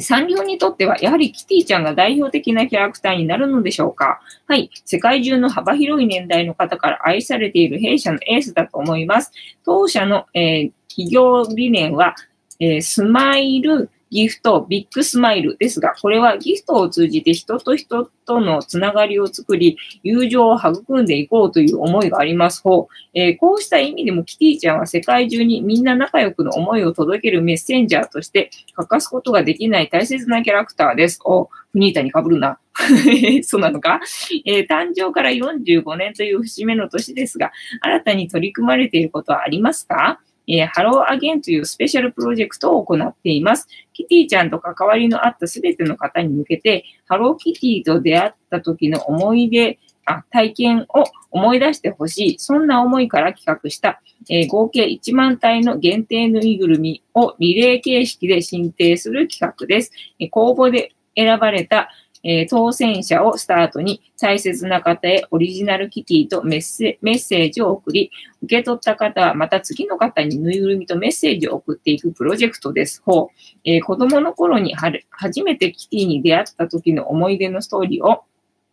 [0.00, 4.20] サンリオにとっては、やはりキティちゃんが代表的なキャラクターになるのでしょうか？
[4.46, 4.70] はい。
[4.84, 9.32] 世界中の幅広い年代の方から愛されている弊社のエースだと思います。
[9.64, 12.14] 当社の、えー、企業理念は、
[12.60, 31.18] えー、 Small Gift, Big Smile ですが、これはギフトを通じて人と人とのつながりを作り、友情を育んでいこうという思いがありますから、えー、こうした意味でもキティちゃんは世界中にみんな仲良くの思いを届けるメッセンジャーとして欠かすことができない大切なキャラクターです。
[31.24, 32.58] お、フニータに被るな。
[33.44, 34.00] そうなのか、
[34.44, 40.20] えー、誕生から45年という節目の年ですが、新たに取り組まれていることはありますか？
[40.48, 43.68] えー、 Hello Again というスペシャルプロジェクトを行っています。
[43.92, 52.38] キティちゃんと関わりのあったすべての方に向けて、ハローキティと出会った時の思い出、あ体験を思い出してほしい。
[52.38, 59.92] そんな思いから企画した、えー、合計1万体の限定ぬいぐるみをリレー形式で申請する企画です。
[60.18, 61.90] えー、公募で選ばれた
[62.24, 68.10] えー、当選者をスタートに大切な方へオリジナルキティとメッセメッセージを送り、
[68.42, 73.02] 受け取った方はまた次の方にぬいぐるみとメッセージを送っていくプロジェクトです。
[73.04, 73.60] ほう。
[73.64, 74.74] えー、子供の頃に
[75.10, 78.24] 初めてキティに出会った時の思い出のストーリーを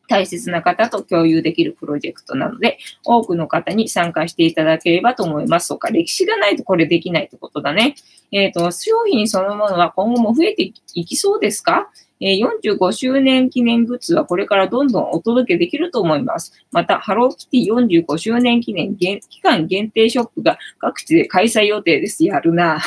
[0.09, 5.67] 大切な方と共有できるプロジェクトなので、多くの方に参加していただければと思います。
[5.67, 7.95] そうか、歴史がないとこれできないってことだね。
[8.31, 11.91] えっ、ー、と、商品そのものは今後も増えていきそうですか？
[12.19, 16.53] え45周年記念グッズはこれからどんどんお届けできると思います。
[16.71, 22.25] また、ハローキティ45周年記念期間限定ショップが各地で開催予定です。
[22.25, 22.79] やるな。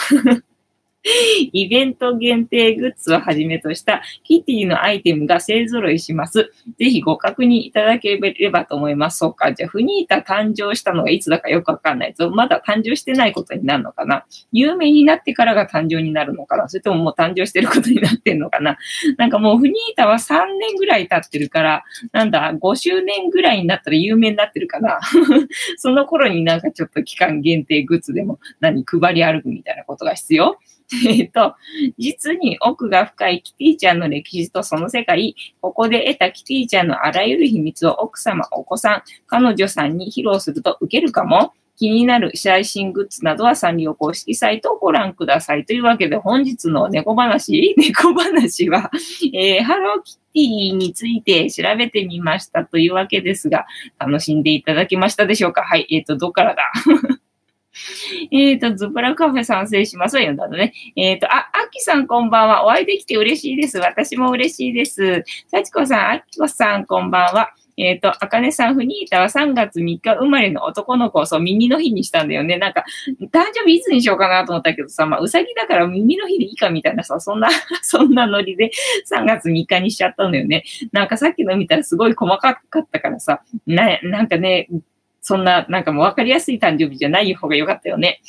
[1.53, 6.53] イベント限定グッズをはじめとしたキティのアイテムが勢揃いします。
[6.79, 9.19] ぜひご確認いただければと思います。
[9.19, 9.53] そうか。
[9.53, 12.31] じゃあ、フニータ誕生したのがいつだかよくわかんないぞ。
[12.31, 18.79] まだ誕生してないことになるのかな有名になってからが誕生になるのかなそれとももう誕生してることになってんのかな
[19.17, 25.01] なんかもうフニータは3年ぐらい経ってるから、なんだ、5周年ぐらいになったら有名になってるかな
[25.77, 30.59] その頃になんかちょっと期間限定グッズでも何配り歩くみたいなことが必要
[31.09, 31.55] えっと、
[31.99, 41.53] 実に奥が深いキティちゃんの歴史とその世界、ここで得たキティちゃんのあらゆる秘密を奥様、お子さん、彼女さんに披露すると受けるかも。
[41.77, 45.65] 気になる最新グッズなどはサンリオ公式サイトをご覧ください。
[45.65, 48.91] というわけで本日の猫話、 猫話は、
[49.35, 53.67] えー、ハローキティについて調べてみましたというわけですが、
[53.99, 55.63] 楽しんでいただけましたでしょうか？
[55.63, 56.63] はい、えっ、ー、と、どっからだ？
[58.31, 60.17] えっ、と、ズブラカフェ賛成します。
[60.17, 60.73] 読んだのね。
[60.97, 62.65] えっ、ー、と、あ、アッキさんこんばんは。
[62.65, 63.79] お会いできて嬉しいです。
[63.79, 65.25] 私も嬉しいです。
[65.49, 67.55] 幸子さん、アッキコさんこんばんは。
[67.79, 72.59] えっ、ー、と、あかねさん、フニータは3月3日生まれの男の子をそう耳の日にしたんだよね。
[72.59, 72.85] なんか、
[73.33, 77.49] 誕生日いつにしようかなと思ったけどさ、まあ、うさぎだから耳の日でいいかみたいなさ、そんな、
[77.83, 78.71] そんなノリで
[79.11, 80.65] 3月3日にしちゃったのよね。
[80.93, 84.69] なんかさっきの見たらすごい細かかったからさ、な、なんかね、
[85.23, 88.21] そんな、なんかもう分かりやすい誕生日じゃない方が良かったよね。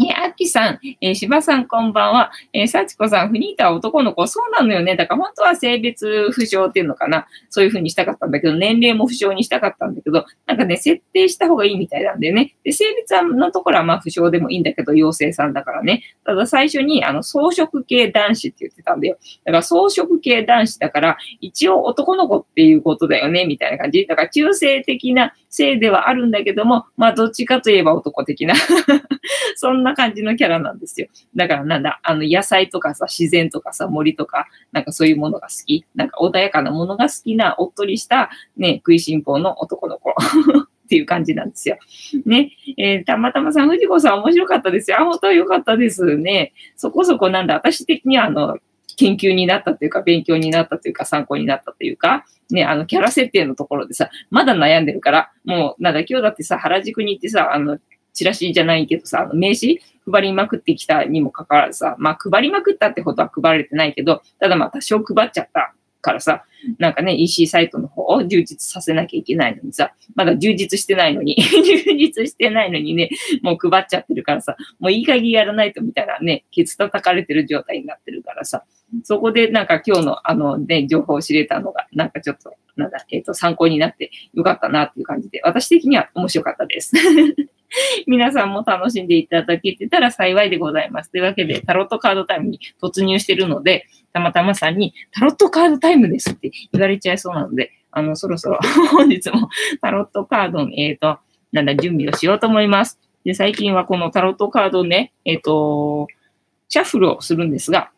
[0.00, 2.32] ね、あきさん、えー、しばさんこんばんは。
[2.54, 4.26] えー、さちこさん、フニータは男の子。
[4.26, 4.96] そうなのよね。
[4.96, 7.26] だから本当は性別不詳っていうのかな。
[7.50, 12.54] そういう風にしたかったんだけど、年齢も不詳にしたかったんだけど、なんかね、設定した方がいいみたいなんでね。
[12.64, 16.02] で、性別のところはまあ不詳でもいいんだけど、妖精さんだからね。
[16.24, 19.18] ただ最初に、あの、装飾系男子って言ってたんだよ。
[19.44, 24.06] だから装飾系男子だから、一応男の子っていうことだよね、みたいな感じ。
[24.06, 28.54] だから中性的な性ではあるんだけども、まあどっちかといえば男的な
[29.56, 31.08] そんな感じのキャラなんですよ。
[31.36, 35.84] だからなんだ、あの野菜とかさ、自然とかさ、森とか、なんかそういうものが好き。
[35.94, 40.14] なんか穏やかなものが好きな、おっとりした、ね、食いしん坊の男の子。
[40.86, 41.78] っていう感じなんですよ。
[42.26, 42.50] ね。
[42.76, 45.00] えー、たまたまさん、藤子さん面白かったですよ。
[45.00, 46.52] あ、本当は良かったですね。
[46.74, 48.58] そこそこなんだ、私的にはあの、
[49.00, 57.78] 研究になったというか、勉強になったというか、参考になったというか、ね、あの、キャラ設定のところでさ、まだ悩んでるから、もう、なんだ、今日だってさ、原宿に行ってさ、あの、
[58.12, 65.74] チラシじゃないけどさ、あの名刺配りまくってきたにもかかわらずさ、まあ配りまくったってことは配られてないけど、ただまあ多少配っちゃった。
[66.00, 66.44] からさ、
[66.78, 73.10] なんかね、EC サイトの方を充実させなきゃいけないのにさ、まだ充実してないのに 充実してないのにね、
[73.42, 78.64] もう配っちゃってるからさ、もういい限りやらないとみたいなね、ケツ叩かれてる状態になってるからさ、
[79.04, 86.92] そこでなんか今日のあのね、情報を知れたのが、なんかちょっと、なんだ、えっ、ー、と、参考になってよかったなっていう感じで、私的には面白かったです
[88.06, 91.10] 皆さんも楽しんでいただけてたら幸いでございます。
[91.10, 98.58] というわけで、タロットカードタイムに突入してるので、たまたまさんに、タロットカードタイムですって言われちゃいそうなので、あの、そろそろ
[98.90, 99.48] 本日も
[99.80, 101.18] タロットカードの、えっ、ー、と、
[101.52, 102.98] なんだ、準備をしようと思います。
[103.24, 106.08] で、最近はこのタロットカードね、えっ、ー、と、
[106.68, 107.90] シャッフルをするんですが、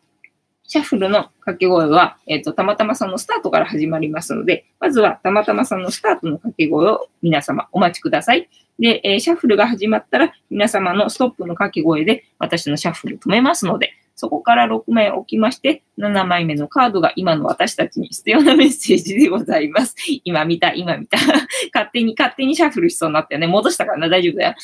[0.65, 8.49] シャッフルの掛け声は、えっ、ー、と、たまたまさんのスタートから始まりますので、まずはたまたまさんのスタートの掛け声を皆様お待ちください。
[8.79, 19.95] で、えー、シャッフルが始まったら、皆様のストップの掛け声で私のシャッフル止めますので、そこから6枚置きまして、7枚目のカードが今の私たちに必要なメッセージでございます。
[20.23, 21.17] 今見た、今見た。
[21.73, 23.47] 勝手に、勝手にシャッフルしそうになったよね。
[23.47, 24.55] 戻したからな、大丈夫だよ。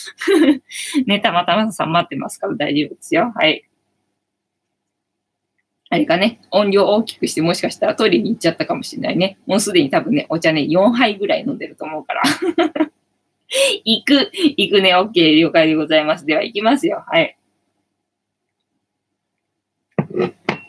[1.05, 3.31] ね、たまたまさん待ってますから大丈夫ですよ。
[3.35, 3.68] はい。
[5.91, 9.39] あれかね、音量大きくしてもしかしたらトイレに行っちゃったかもしれないね。
[9.47, 12.21] もうすでに多分ね、お茶ね、4杯ぐらい飲んでると思うから。
[13.83, 16.25] 行く、行くね、OK、了解でございます。
[16.25, 17.03] では行きますよ。
[17.07, 17.35] はい。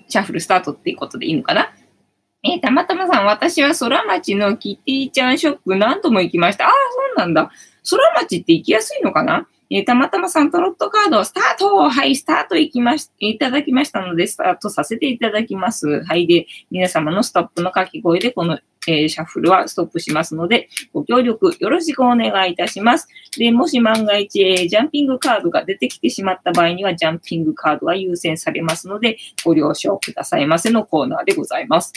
[0.08, 1.72] シャッフルスタートっていうことでいいのかな？
[2.42, 6.64] えー、たまたまさん、私は空町のキティちゃんショップ何度も行きました。
[6.64, 7.50] ああ、そうなんだ。
[7.90, 9.46] 空町って行きやすいのかな？
[9.70, 16.02] えー、たまたまさんトロットカードスタートはい、スタートいきまし、いただきましたので、スタートさせていただきます。
[16.04, 16.26] はい。
[16.26, 23.06] で、皆様のストップの書き声で、この、えー、シャッフルはストップしますので、ご協力よろしくお願いいたします。
[23.38, 31.92] で、もし万が一、えー、ジャンピングカードが出てきてしまった場合には、ジャンピングカードが優先されますので、ご了承くださいませのコーナーでございます。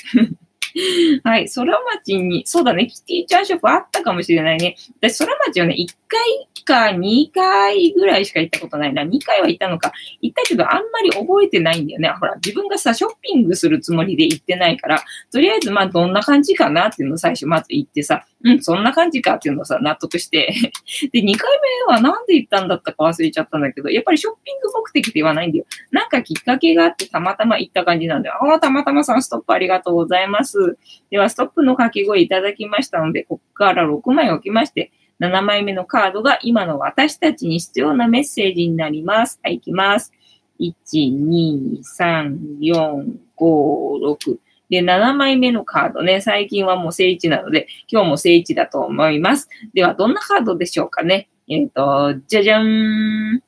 [1.23, 1.49] はい。
[1.49, 4.75] 空町に、そうだね、キティちゃんショップあったかもしれないね。
[4.99, 9.03] 私、空町はね、1回か2回ぐらいしか行ったことないな。
[9.03, 9.91] 2回は行ったのか。
[10.21, 12.09] 行ったけど、あんまり覚えてないんだよね。
[12.09, 20.53] ほら、自分がさ、ショッピングするつもりで行ってないから、とりあえず、まあ、どんな感じかなっていうのを最初まず行ってさ、うん、そんな感じかっていうのをさ、納得して
[21.11, 21.49] で、2回
[21.87, 25.65] 目はなんで行ったんだったか忘れちゃったんだけど、やっぱりショッピング目的ではないんだよ。
[25.91, 28.35] なんかきっかけがあってたまたま行った感じなんだよ。
[28.41, 30.62] ああ、たまたまさんストップありがとうございます。
[31.09, 39.39] では、ストップの掛け声いただきましたので、ここから6枚置きまして、7枚目のカードが今の私たちに必要なメッセージになります。
[39.43, 40.11] はい、いきます。
[40.59, 43.05] 1、2、3、4、
[43.37, 44.37] 5、6。
[44.69, 49.49] で、7枚目のカードね、最近はもう正位置なので、今日も正位置だと思います。
[49.73, 51.29] では、どんなカードでしょうかね。
[51.47, 53.43] えっ、ー、と、じゃじゃーん。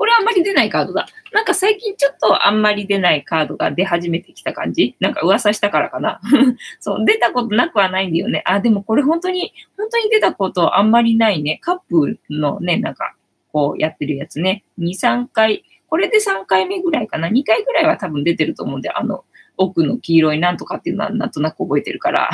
[0.00, 1.06] これあんまり出ないカードだ。
[1.30, 4.96] なんか最近ちょっとあんまり出ないカードが出始めてきた感じ？
[4.98, 6.22] なんか噂したからかな？
[6.80, 8.42] そう、出たことなくはないんだよね。
[8.46, 11.58] あ、でもこれ本当に、本当に出たことあんまりないね。
[11.60, 13.14] カップのね、なんか、
[13.52, 14.64] こうやってるやつね。
[14.78, 15.64] 2、3回。
[15.86, 19.24] これで3回目ぐらいかな？2回ぐらいは多分出てると思うんで、あの、
[19.58, 22.30] 奥の黄色いなんとかっていうのはなんとなく覚えてるから。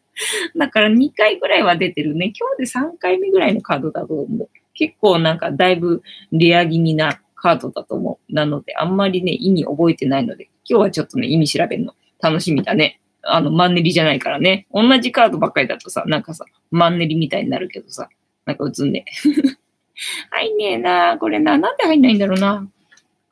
[0.56, 2.32] だから2回ぐらいは出てるね。
[2.34, 4.48] 今日で3回目ぐらいのカードだと思う。
[4.74, 8.34] 結構なんかだいぶレア気味なカードだと思う。
[8.34, 13.00] なので、あんまりね、意味覚えてないので、今日はちょっとね、意味調べるの楽しみだね。
[13.22, 14.66] あの、マンネリじゃないからね。
[14.72, 18.08] 同じカードばっかりだとさ、なんかさ、マンネリみたいになるけどさ、
[18.46, 19.04] なんか映んね。
[20.30, 21.58] 入んねえなこれな。
[21.58, 22.66] なんで入んないんだろうな。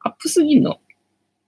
[0.01, 0.81] アップすぎんの。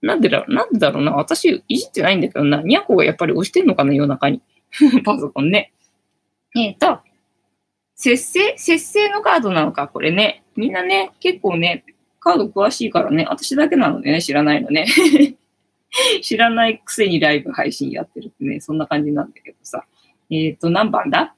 [0.01, 1.13] なんでだろう、なんでだろうな。
[1.13, 2.61] 私、いじってないんだけどな。
[2.61, 4.41] ニャコがやっぱり押してんのかな、夜中に。
[5.05, 5.71] パソコンね。
[6.55, 6.99] えっ、ー、と、
[8.03, 10.43] 節制節制のカードなのか、これね。
[10.57, 11.85] みんなね、結構ね、
[12.19, 13.25] カード詳しいからね。
[13.29, 14.87] 私だけなのでね、知らないのね。
[16.21, 19.85] 知らないくせにライブ配信やってるってね、そんな感じなんだけどさ。
[20.29, 21.33] えっ、ー、と、何番だ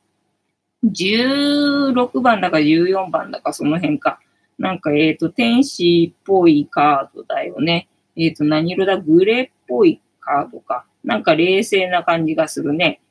[0.85, 4.19] ?16 番だか14番だかその辺か。
[4.57, 7.89] なんか、えっ、ー、と、天使っぽいカードだよね。
[8.15, 8.97] えっ、ー、と、何色だ？
[8.97, 10.85] グレーっぽいカードか。
[11.03, 13.01] なんか冷静な感じがするね。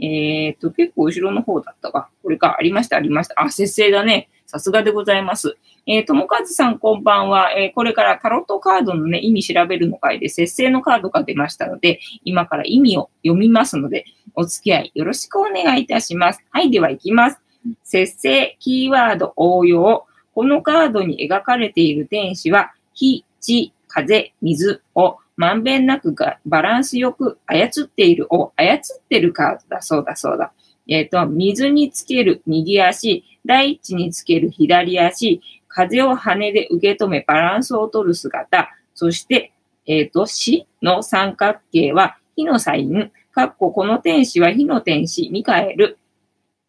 [0.00, 2.08] えっ、と、結構後ろの方だったか。
[2.22, 3.34] これか、ありました、ありました。
[3.36, 4.28] あ、節制だね。
[4.46, 5.58] さすがでございます。
[5.86, 7.52] えー、ともかずさんこんばんは。
[7.52, 16.42] えー、これからタロットカードのね、意味調べるの回で、節制のカードが出ましたので、今から意味を読みますので、お付き合いよろしくお願いいたします。
[16.50, 17.40] はい、では行きます。
[17.82, 20.06] 節制、キーワード応用。
[20.34, 30.52] このカードに描かれている天使は、火、地、風、水をまんべんなくがバランスよく操っているを操ってるカードだそうだそうだ。
[30.88, 39.52] えっ、ー、と、水につける右足、大地につける左足、風を羽で受け止めバランスを取る姿、そして、
[39.86, 45.98] えっ、ー、と、死の三角形は火のサイン、かっここの天使は火の天使、ミカエル。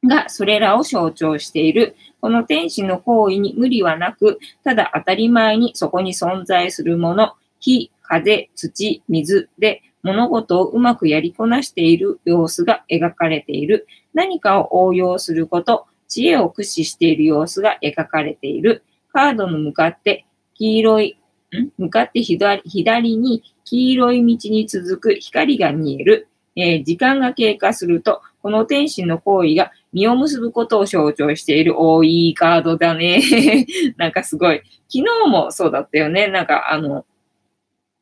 [0.04, 1.96] がそれらを象徴している。
[2.22, 13.88] この天使の行為に無理はなく、ただ当たり前にそこに存在するもの、火、風、土、水で物事をうまくやりこなしている様子が描かれている。
[14.14, 18.84] 何かを応用すること、知恵を駆使している様子が描かれている。
[19.14, 21.18] カードの向かって黄色い、
[21.56, 21.70] ん？
[21.78, 26.28] 向かって左左に黄色い道に続く光が見える。
[26.56, 31.80] えー、時間が経過すると、この天使の行為が実を結ぶことを象徴している。
[31.80, 33.22] おー、いいカードだね。
[33.98, 34.62] なんかすごい。
[34.92, 36.28] 昨日もそうだったよね。
[36.28, 37.06] なんかあの、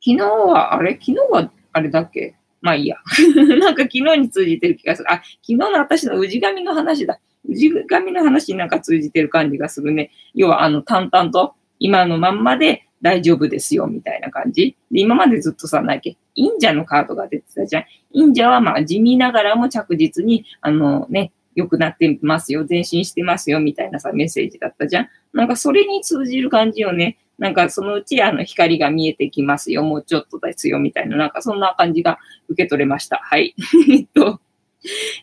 [0.04, 0.92] 昨日は、あれ？
[0.92, 2.34] 昨日はあれだっけ？
[2.60, 2.96] まあいいや。
[3.60, 5.12] なんか昨日に通じてる気がする。
[5.12, 7.20] あ、昨日の私の氏神の話だ。
[7.48, 10.10] 氏神の話になんか通じてる感じがするね。
[10.34, 14.76] 要は、あの、淡々と、今のまんまで大丈夫ですよ、みたいな感じ。
[14.90, 17.84] で、今までずっとさ、なきゃ、忍者のカードが出てたじゃん。
[18.12, 25.08] 忍者はまあ地味ながらも着実に、あのね、良くなってますよ、前進してますよ、みたいなさ、メッセージだったじゃん。
[25.32, 27.18] なんかそれに通じる感じよね。
[27.38, 33.20] なんかそのうちあの光が見えてきますよ、もうちょっとですよ、みたいな、なんかそんな感じが受け取れました。
[33.22, 33.54] はい。
[33.90, 34.40] えっと、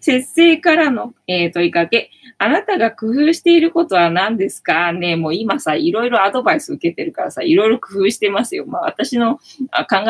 [0.02, 2.10] 節制からの、えー、問いかけ。
[2.38, 4.92] あなたが工夫していることは何ですか？
[4.92, 8.66] ねもう今さ、いろいろアドバイス受けてるからさ、いろいろ工夫してますよ。
[8.66, 9.42] まあ私の考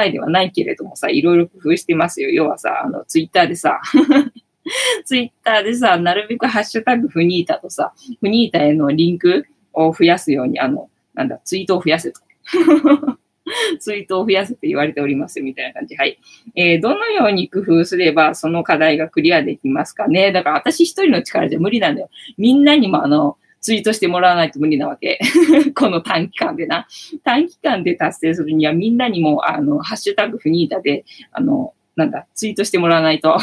[0.03, 2.29] えではないけれどもさ、いろいろ工夫してますよ。
[2.29, 3.79] 要はさ、あの、ツイッターでさ、
[5.05, 12.21] ツイッターでさ、なるべくハッシュタグフニータとさ、フニータへのリンクを増やすように、あの、なんだ、ツイートを増やせと。
[13.79, 15.95] ツイートを増やせて言われておりますみたいな感じ。
[15.95, 16.19] はい。
[16.55, 20.31] えー、どのように工夫すればその課題がクリアできますかね？
[20.31, 22.09] だから私一人の力じゃ無理なんだよ。
[22.37, 25.19] みんなにもあの、ツイートしてもらわないと無理なわけ。
[25.73, 26.87] この短期間でな。
[27.23, 33.37] 短期間で達成するにはみんなにも、あの、ハッシュタグフニータで、あの、なんだ、ツイートしてもらわないと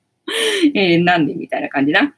[0.74, 1.34] えー、なんで？
[1.34, 2.14] みたいな感じな。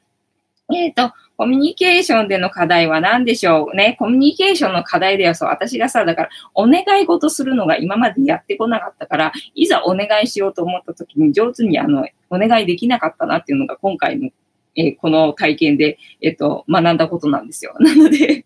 [0.73, 3.95] えっ、ー、と、コミュニケーションでの課題は何でしょうね？
[3.97, 14.29] コミュニケーションの課題ではそう、私がさ、だから、お願い事するのが今までやってこなかったから、いざお願いしようと思った時に上手にあの、お願いできなかったなっていうのが今回の、
[14.75, 17.75] えー、この体験で、えっ、ー、と、学んだことなんですよ。
[17.81, 18.45] なので、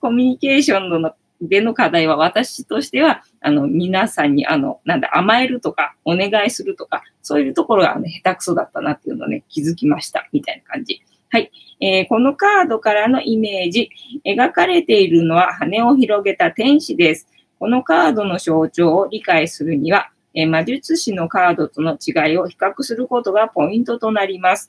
[0.00, 11.02] コミュニケーションのでの課題は私としては、あの、皆さんに、あの、なんだ、甘えるとか、お願いするとか、そういうところが、ね、下手くそだったなっていうのをね、気づきました、みたいな感じ。
[11.28, 11.50] はい。
[11.80, 13.90] えー、このカードからのイメージ、
[14.24, 17.28] 描かれているのは羽を広げた天使です。
[17.58, 24.68] このカードの象徴を理解するには、えー、魔術師のカードとの違いを比較することがポイントとなります。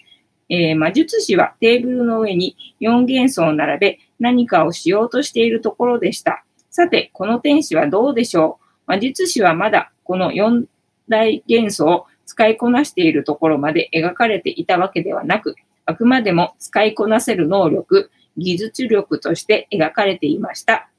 [0.49, 6.43] えー、魔術師はテーブルの上に4元素を並べ何かをしようとしているところでした。
[6.71, 8.65] さて、この天使はどうでしょう？
[8.87, 10.65] 魔術師はまだこの4
[11.09, 15.55] 大元素を使いこなしているところまで描かれていたわけではなく、
[15.87, 20.89] あくまでも使いこなせる能力、技術力として描かれていました。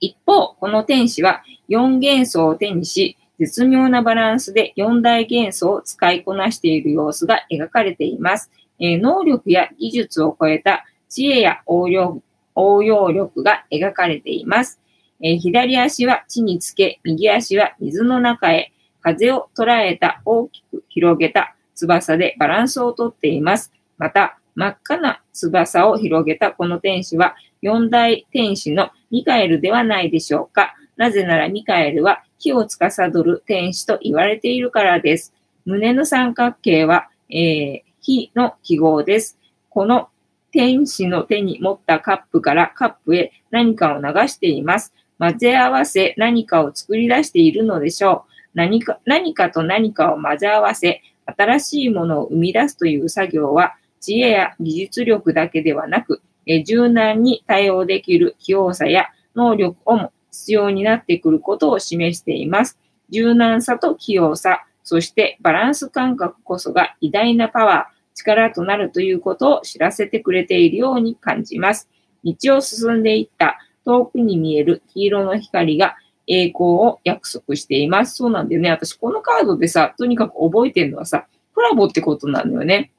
[0.00, 8.50] 一方、この天使は4元素を手にし、絶妙なバランスで4大元素を使いこなしている様子が描かれています。
[8.78, 12.20] えー、能力や技術を超えた知恵や応用
[12.54, 14.78] 応用力が描かれています。
[15.22, 23.72] えー、左足は地につけ、右足は水の中へ、風を捉えた大きく広げた翼でバランスをとっています。
[23.98, 30.74] また、真っ赤な翼を広げたこの天使は、四大天使のミカエルではないでしょうか。
[30.96, 35.32] なぜならミカエルは火を司る天使と言われているからです。
[35.64, 39.38] 胸の三角形は、えー、火の記号です。
[39.70, 40.08] この
[40.50, 44.94] 天使の手に持ったカップからカップへ何かを流しています。
[45.18, 48.30] 混ぜ合わせ何かを作り出しているのでしょう。
[48.54, 62.78] 何か何かと何かを混ぜ合わせ、新しいものを生み出すという作業は、知恵や技術力だけではなく、え柔軟に対応できる器用さや能力をも必要になってくることを示しています。
[63.10, 71.88] 柔軟さと器用さ、そしてバランス感覚こそが偉大なパワー、力となるということを知らせてくれているように感じます。
[72.24, 75.96] 道を進んでいった遠くに見える黄色の光が
[76.26, 78.16] 栄光を約束しています。
[78.16, 78.70] そうなんだよね。
[78.70, 82.92] 私このカードでさ、とにかく覚えてるのはさ、コラボってことなのよね。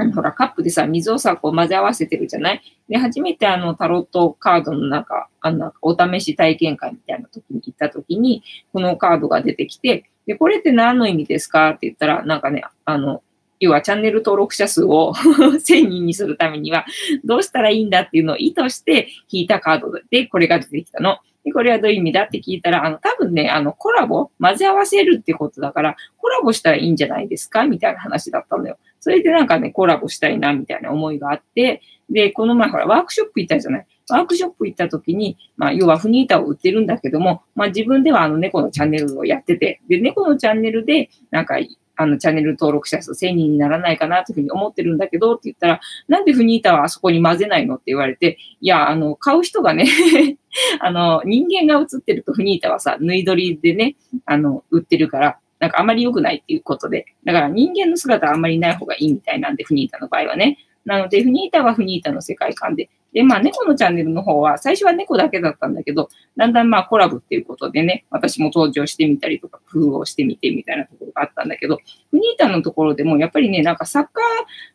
[0.00, 2.62] あの、ほら、カップでさ、水をさ、こう混ぜ合わせてるじゃない？
[2.88, 8.42] で、初めてあの、タロットカードの中、あの、お試し体験会みたいな時に行った時に、
[8.72, 11.70] このカードが出てきて、で、これって何の意味ですか？
[11.70, 13.22] って言ったら、なんかね、あの、
[13.58, 16.86] 要はチャンネル登録者数を 1000人にするためには、
[17.24, 21.18] どうしたらいいんだっていうのを意図して引いたカードで、これが出てきたの。
[21.44, 27.64] で、これはどういう意味だって聞いたら、あの、多分ね、あの、コラボ混ぜ合わせるってことだから、コラボしたらいいんじゃないですか？
[27.64, 28.78] みたいな話だったのよ。
[29.00, 33.86] それでなんかね、コラボしたいな、みたいな思いがあって、で、この前ほら、ワークショップ行ったじゃない。
[34.10, 41.56] ワークショップ行った時に、まあ、要はフニータを売ってるんだけども、まあ、自分ではあの猫のチャンネルをやってて、で、猫のチャンネルで、なんか、
[41.96, 49.86] あの、チャンネル登録者数1000人にならないかなというふうに思ってるんだけど、って言ったら、なんでフニータはあそこに混ぜないのって言われて、いや、あの、買う人がね
[50.80, 60.58] あの、人間が映ってるとフニータはさ、縫い取りでね、あの、売ってるから、なんかあまり良くないっていうことで、だから人間の姿はあんまりない方がいいみたいなんで、フニータの場合はね。
[60.84, 71.80] なので、フニータはフニータの世界観で、で、まあ、猫のチャンネルの方は、最初は猫だけだったんだけど、だんだんまあ、コラボっていうことでね、私も登場してみたりとか、工夫をしてみてみたいなところがあったんだけど、
[72.10, 74.22] フニータのところでも、やっぱりね、なんか作家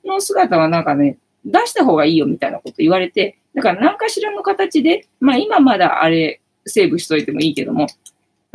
[0.08, 7.88] の姿はなんかね、出した方がいいよみたいなこと言われて、だから何かしらの形で、まあ、今まだあれ、セーブしといてもいいけども、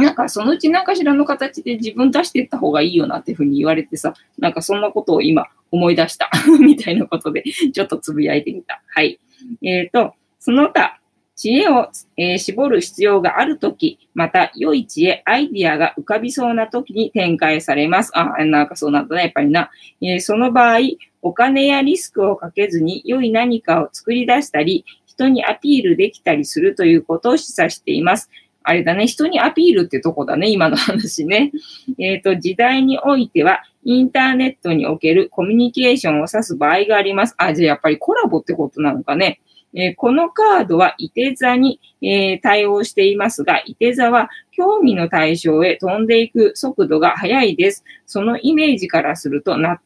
[0.01, 6.31] なんかそのうち何かしらの形で自分出していった方がいいよなっていうふうに言われてさ、なんかそんなことを今思い出した
[6.61, 8.83] みたいなことで、ちょっとつぶやいてみた。
[8.89, 9.21] はい。
[9.63, 11.01] えっ、ー、と、その他、
[11.37, 11.89] 知恵を、
[12.19, 18.11] えー、絞る必要があるとき、また良い知恵、アイディアが浮かびそうなときに展開されます。
[18.15, 19.71] あ、なんかそうなんだね、やっぱりな。
[20.03, 20.81] えー、その場合、
[21.23, 28.29] お金やリスクをかけずに良い何かを作り出したり、人にアピールできたりするということを示唆しています。
[28.63, 31.53] あれだね、人にアピールってとこだね、今の話ね。
[31.99, 37.35] えっ、ー、と、時代においては、インターネットにおけるコミュニケーションを指す場合があります。
[37.39, 39.41] あ、じゃあやっぱりコラボってことなのかね。
[39.73, 44.29] えー、このカードは、いて座に、えー、対応していますが、いて座は
[44.61, 47.83] 興味の対象へ飛んでいく速度が速いです。
[48.05, 49.79] そのイメージからすると納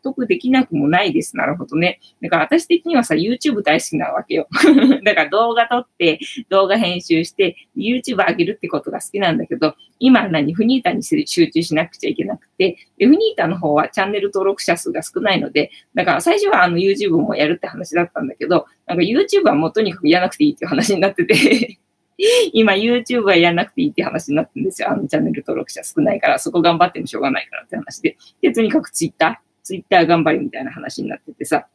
[0.00, 1.36] 得できなくもないです。
[1.36, 1.98] なるほどね。
[2.22, 4.46] だから私的にはさ、YouTube 大好きなわけよ。
[5.02, 6.20] だから動画撮って、
[6.50, 21.78] 動画編集して、YouTube 上げるってことが好きなんだけど、今何、フニータに集中しなくちゃいけなくて、で、フニータの方はチャンネル登録者数が少ないので、だから最初はあの YouTube もやるって話だったんだけど、なんか YouTube はもうとにかくやらなくていいっていう話になってて
[22.52, 24.90] 今 YouTube はやらなくていいって話になってるんですよ。
[24.90, 28.16] あのチャンネル登録者少ないから、そこ頑張ってもしょうがないからって話で。
[28.40, 31.66] で、とにかく Twitter、Twitter 頑張りみたいな話になっててさ。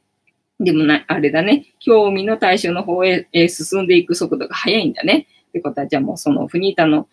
[0.60, 1.68] でもな、あれだね。
[1.80, 5.28] 興味の対象の方へ、え進んでいく速度が速いんだね。
[5.50, 7.08] ってことは、じゃあもうそのフニータの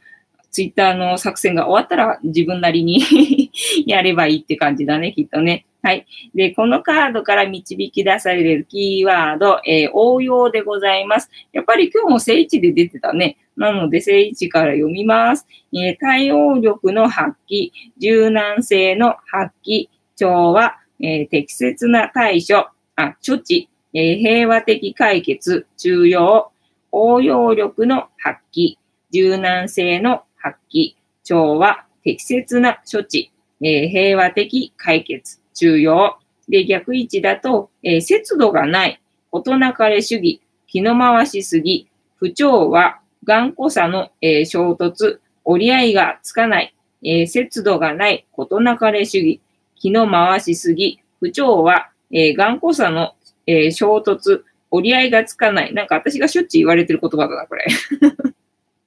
[0.55, 3.51] ツイッターの作戦が終わったら自分なりに
[3.87, 5.67] やればいいって感じだね、きっとね。
[5.83, 6.07] はい。
[6.33, 11.29] で、このカードから導き出されるキーワード、えー、応用でございます。
[11.53, 13.37] やっぱり今日も正位置で出てたね。
[13.57, 15.45] なので、正位置から読みます。
[15.73, 26.53] えー、対応力の発揮、柔軟性の発揮、調和、えー、適切な対処、あ、処置、え、平和的解決、重要、
[26.93, 28.77] 応用力の発揮、
[29.11, 33.33] 柔軟性の発揮、調和、適切な処置、
[33.63, 36.19] えー、平和的解決、重要。
[36.49, 49.41] で、逆位置だと、えー、節度がない、事なかれ主義、気の回しすぎ、不調和、頑固さの、えー、衝突、折り合いがつかない、え、節度がない、事なかれ主義、
[49.77, 53.15] 気の回しすぎ、不調和、え、頑固さの、
[53.47, 55.73] え、衝突、折り合いがつかない。
[55.73, 57.65] なんか私がしょっちゅう言われてる言葉だな、これ。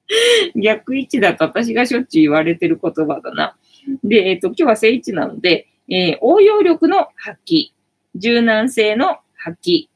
[0.56, 3.58] 逆位置だと私がしょっちゅう言われてる言葉だな。
[4.04, 7.72] で、えっ、ー、と、今日は正位置なので、えー、応用力の発揮、
[8.16, 9.88] 柔軟性の発揮、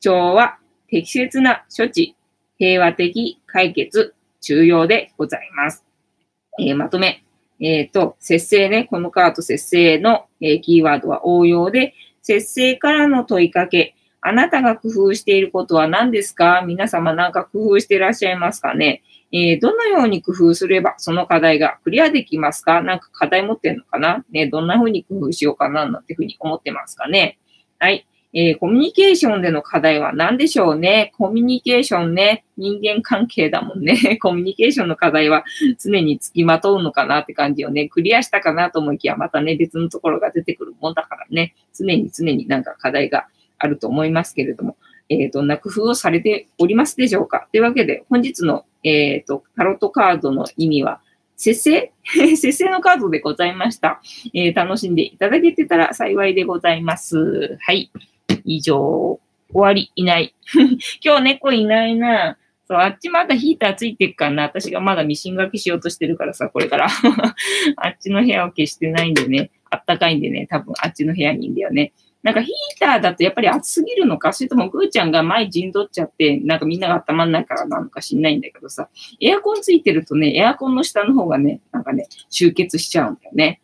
[0.00, 0.58] 調和、
[0.88, 2.16] 適切な処置、
[2.58, 5.84] 平和的解決、重要でございます。
[6.58, 7.22] えー、まとめ。
[7.60, 8.84] えっ、ー、と、節制ね。
[8.84, 16.62] このカード節制の、えー、キーワードは応用で、節制からの問いかけ、あなたが工夫していることは何ですか？
[16.66, 19.02] 皆様なんか工夫していらっしゃいますかね？
[19.32, 22.82] えー、どのように工夫すればその課題がクリアできますか？
[22.82, 24.24] なんか課題持ってんのかな？
[24.30, 27.38] ね、どんな風に工夫しようかななんていうふうに思ってますかね？
[27.78, 28.06] はい。
[28.32, 31.12] えー、コミュニケーションでの課題は何でしょうね？
[31.18, 32.44] コミュニケーションね。
[32.56, 34.18] 人間関係だもんね。
[34.22, 35.44] コミュニケーションの課題は
[35.80, 43.26] 常につきまとうのかなって感じをね、クリアしたかなと思いきや、またね、別のところが出てくるもんだからね、常に常になんか課題が
[43.58, 44.76] あると思いますけれども、
[45.08, 47.48] えー、どんな工夫をされておりますでしょうか？
[47.50, 51.00] というわけで、本日の、えっ、ー、と、タロットカードの意味は、
[51.36, 51.92] 節制
[52.36, 54.02] 節制のカードでございました、
[54.34, 57.56] えー、楽しんでいただけてたら幸いでございます。
[57.62, 57.90] はい。
[58.44, 59.20] 以上、
[59.52, 60.34] 終わり、いない。
[61.02, 62.36] 今日猫いないな。
[62.66, 64.42] そう、あっちまだヒーターついてっからな。
[64.44, 66.88] 私がまだミシン書きしようとしてるからさ、これから。
[67.76, 71.92] あっちの部屋を消してないんでね、あったかいんでね、多分あっちの部屋にいんだよね。
[72.22, 78.88] なんかヒーターだとやっぱり暑すぎるのか、それともぐーちゃんが前陣取っちゃって、なんかみんなが温まんないからなのか知んないんだけどさ、
[79.20, 83.62] エアコンついてるとね、エアコンの下の方がね、なんかね、集結しちゃうんだよね。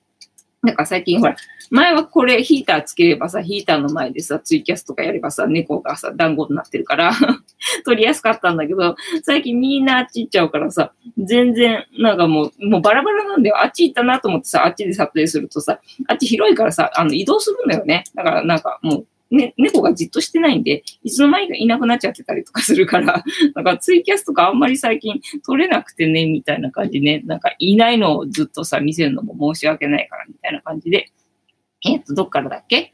[0.67, 1.37] なんか最近ほら、
[1.71, 7.13] 前はこれヒーターつければさ、ヒーターの前でさ、ツイキャスとかやればさ、猫がさ、団子になってるから
[7.87, 13.63] 取りやすかったんだけど、最近みんなあっち行っちゃうからさ、全然、なんかもう、もうバラバラなんだよ。
[13.63, 18.03] あっち行ったなと思ってさ、あっちで撮影するとさ、あっち広いからさ、あの、移動するんだよね。
[18.17, 23.25] だからなんかもう、ね、猫がじっとしてないんで、いつの間にかいなくなっちゃってたりとかするから、
[23.55, 31.07] なんかツイキャスとかあんまり最近撮れなくてね、みたいな感じね、なんかいないのをずっとさ、見せるのも申し訳ないから、みたいな感じで、
[31.85, 32.93] えっ、ー、と、どっからだっけ？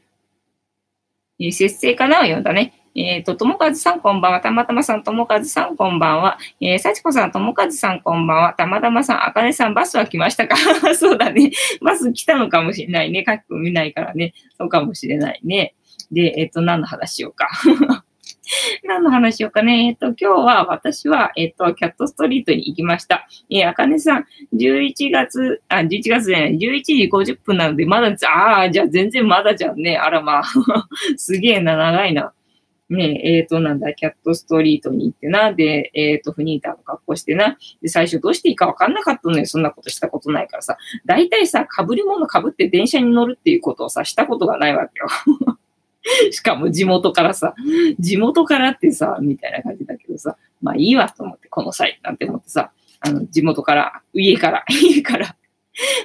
[1.39, 2.19] えー、節制かな？
[2.19, 2.73] を読んだね。
[2.95, 4.41] えっ、ー、と、ともかずさんこんばんは。
[4.41, 6.37] たまたまさん、ともかずさんこんばんは。
[6.61, 8.53] えー、さちこさん、ともかずさんこんばんは。
[8.53, 10.55] たまたまさん、あかねさん、バスは来ましたか？
[10.95, 11.51] そうだね。
[11.81, 13.23] バス来たのかもしれないね。
[13.25, 14.33] 書き込みないからね。
[14.59, 15.73] そうかもしれないね。
[16.13, 17.49] で、えっ、ー、と、何の話しようか。
[18.83, 19.87] 何の話しようかね。
[19.87, 23.27] えっ、と、今日は私は、えっ、と、キャットストリートに行きました。
[23.49, 29.97] えー、あかねさん、11月、あ、11月じゃない、11時50分なので、まだ、ああ、じゃあ全然まだじゃんね。
[29.97, 30.43] あらまあ。
[31.17, 32.33] すげえな、長いな。
[32.89, 35.53] ねえ、えっ、ー、と、なんだ、キャットストリートに行ってな。
[35.53, 37.57] で、えっ、ー、と、フニーターの格好してな。
[37.81, 39.45] で、最初どうしていいかわかんなかったのよ。
[39.45, 40.77] そんなことしたことないからさ。
[41.05, 45.07] 大体さ、被り物被って電車に乗るっていうことをさ、したことがないわけよ。
[46.31, 47.55] しかも地元からさ、
[47.99, 55.35] 地元からってさ、みたいな感じだけどさ、まあいいわと思って、この際なんて思ってさ、あの、地元から、家から、 家から、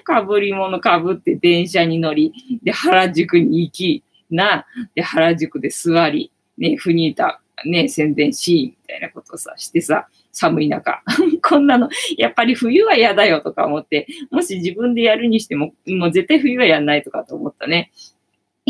[0.05, 2.33] かぶり物かぶって電車に乗り、
[2.63, 11.03] で、原宿に行き、な、で、原宿で座り、ね、フニータ、ね、宣伝し、みたいなことをさ、してさ、寒い中。
[11.43, 17.91] こんなの、やっぱり冬は嫌だよとか思って、もし自分でやるにしても、もう絶対冬はやんないとかと思ったね。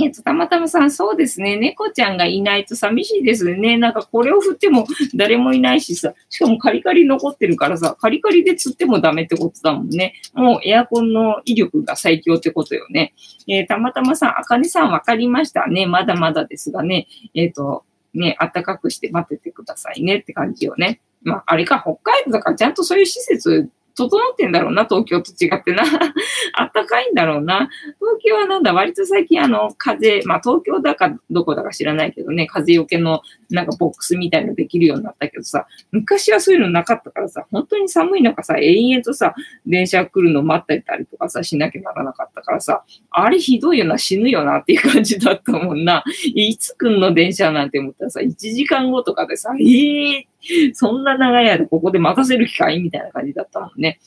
[0.05, 1.57] えっと、たまたまさん、そうですね。
[1.57, 3.77] 猫ちゃんがいないと寂しいですね。
[3.77, 10.15] なんかこれを振っても誰もいないしさ、しかもカリカリ残ってるからさ、カリカリで釣ってもダメってことだもんね。
[10.35, 13.15] もうエアコンの威力が最強ってことよね。
[13.47, 15.87] えー、たまたまさん、あかねさんわかりましたね。
[15.87, 17.09] まだまだですがね。
[17.35, 17.85] えっ、ー、と、
[18.15, 21.01] ね、暖かくして待っててくださいねって感じよね。
[21.23, 23.69] まあ、あれか、北海道だからちゃんとそういう施設
[23.99, 25.83] 整ってんだろうな、東京と違ってな。
[26.55, 27.69] あったかいんだろうな。
[27.99, 39.35] 東京はなんだ、割と最近あの、風、まあ東京だかどこだか知らないけどね、風よけのなんかボックスみたいのできるようになったけどさ、昔はそういうのなかったからさ、本当に寒い中さ、延々とさ、
[39.67, 46.05] 電車来るの待ってたりとかさ、しなきゃならなかったからさ、あれひどいよな、死ぬよなっていう感じだったもんな。
[46.35, 50.25] いつ来んの電車なんて思ったらさ、1時間後とかでさ、えー、
[50.75, 54.01] そんな長い間ここで待たせる機会みたいな感じだったもんね。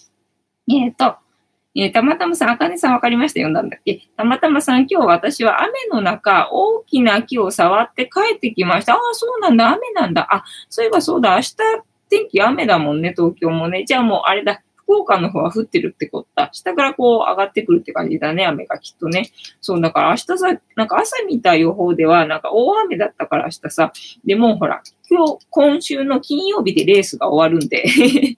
[0.70, 1.16] えっ、ー、と、
[1.76, 3.40] えー、たまたまさん、あかねさんわかりました？
[3.40, 4.02] 読んだんだっけ？
[4.18, 8.94] たまたまさん、今日私は雨の中、大きな木を触って帰ってきました。
[8.94, 10.28] ああ、そうなんだ、雨なんだ。
[10.30, 11.56] あ、そういえばそうだ、明日
[12.10, 13.86] 天気雨だもんね、東京もね。
[13.86, 14.62] じゃあもうあれだ、
[14.92, 16.50] 福岡の方は降ってるってことだ。
[16.52, 19.32] 下からこう上がってくるって感じだね、雨がきっとね。
[19.62, 23.94] そう、だから明日さ、なんか朝見た予報では、なんか大雨だったから明日さ、
[24.26, 27.84] でもほら、今日、今週の金曜日でレースが終わるんで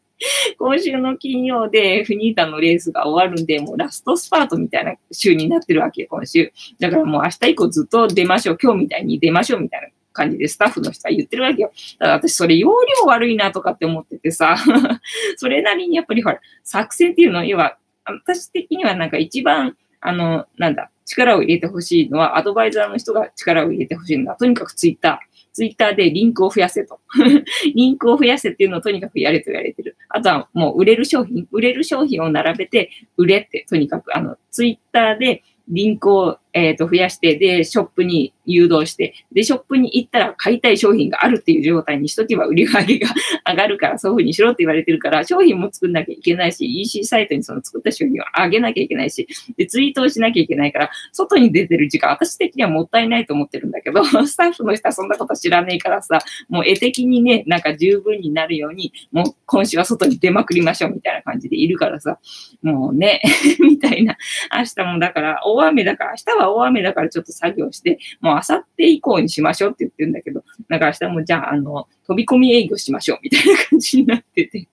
[0.57, 6.51] 今週の金曜でフニータのレースが終わるんで、もうラストスパートみたいな週になってるわけ、今週。
[6.79, 8.57] だからもう明日以降ずっと出ましょう。
[8.61, 11.71] 今日みたいに出ましょうみたいな感じでスタッフの人は言ってるわけよ。
[11.99, 12.69] ただ私それ容
[13.01, 14.55] 量悪いなとかって思っててさ、
[15.35, 25.33] それなりにやっぱりほら、作戦っていうのは、要は、私的にはなんか一番、あの、なんだ、力を入れてほしいのは、アドバイザーの人が力を入れてほしいのは、とにかくツイッター。
[25.53, 26.99] ツイッターでリンクを増やせと。
[27.75, 29.95] リンクを増やせっていうのをとにかくやれと言われてる。
[30.09, 43.09] あとはもう売れる商品、売れる商品を並べて売れって、とにかくあの、ツイッターでリンクをえっ、と、増やして、で、ショップに誘導して、で、ショップに行ったら買いたい商品があるっていう状態にしとけば売り上げが
[43.49, 49.27] 上がるから、そういうふうにしろって言われてるから、商品も作んなきゃいけないし、EC サイトにその作った商品を上げなきゃいけないし、
[49.57, 62.19] で、ツイートをしなきゃいけないから、外に出てる時間、私的にはもったいないと思ってるんだけど、 スタッフの人はそんなこと知らねえからさ、もう絵的にね、なんか十分になるように、もう今週は外に出まくりましょうみたいな感じでいるからさ、
[62.61, 63.21] もうね、
[63.59, 64.17] みたいな。
[64.55, 74.67] 明日もだから、大雨だから、明日は大雨だからちょっと作業して、もう明後日以降にしましょうって言ってるんだけど、なんか明日もじゃあ、あの、飛び込み営業しましょうみたいな感じになってて。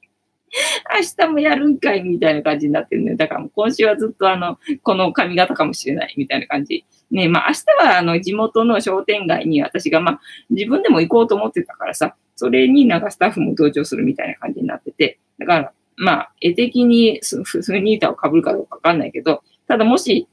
[0.99, 3.15] 明日もやるんかいみたいな感じになってるね。
[3.15, 6.85] だからもう今週はずっとあの、この髪型かもしれないみたいな感じ。
[7.11, 20.27] ねまあ明日はあの地元の商店街に私がまあ自分でも行こうと思ってたからさ、それになんかスタッフも登場するみたいな感じになってて、だからまあ絵的にスニーターを被るかどうかわかんないけど、ただもし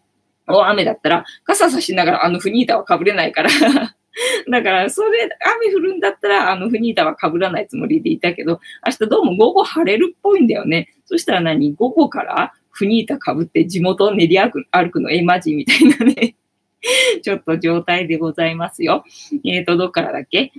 [0.47, 3.49] 大雨だったら傘差しながらあのフニータは被れないから。
[4.49, 5.29] だから、それ、
[5.61, 10.89] 雨降るんだったら、あの、フニータは被らないつもりでいたけど、明日どうも午後晴れるっぽいんだよね。
[11.05, 11.75] そしたら何？
[11.75, 14.51] 午後からフニータ被って地元を練り歩
[14.89, 15.11] くの？
[15.11, 15.53] えマジ？
[15.53, 16.35] みたいなね。
[17.21, 19.03] ちょっと状態でございますよ。
[19.45, 20.51] えっ、ー、と、どっからだっけ？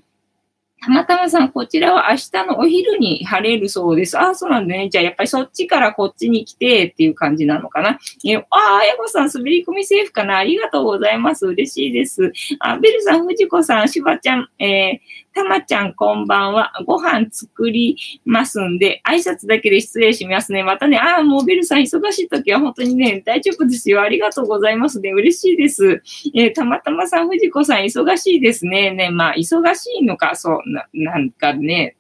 [0.81, 4.17] たまたまさん、こちらは明日のお昼に晴れるそうです。
[4.17, 4.89] ああ、そうなんだね。
[4.89, 7.99] じゃあ、やっぱりそっちからこっちに来てっていう感じなのかな。
[8.25, 10.39] えああ、あやこさん、滑り込みセーフかな。
[10.39, 11.47] ありがとうございます。
[11.47, 12.33] 嬉しいです。
[12.61, 16.73] あ、ベルさん、藤子さん、しばちゃん、えー、たまちゃんこんばんは。
[16.85, 20.65] ご飯作りますんで、挨拶だけで失礼しますね。
[20.65, 24.03] またね、ああ、もうベルさん忙しい時は本当にね、大丈夫ですよ。
[24.03, 25.13] ありがとうございますね。
[25.13, 26.03] 嬉しいです。
[26.35, 28.91] えー、たまたまさん、藤子さん忙しいですね。
[28.91, 31.95] ね、まあ、忙しいのか、そう、な、なんかね、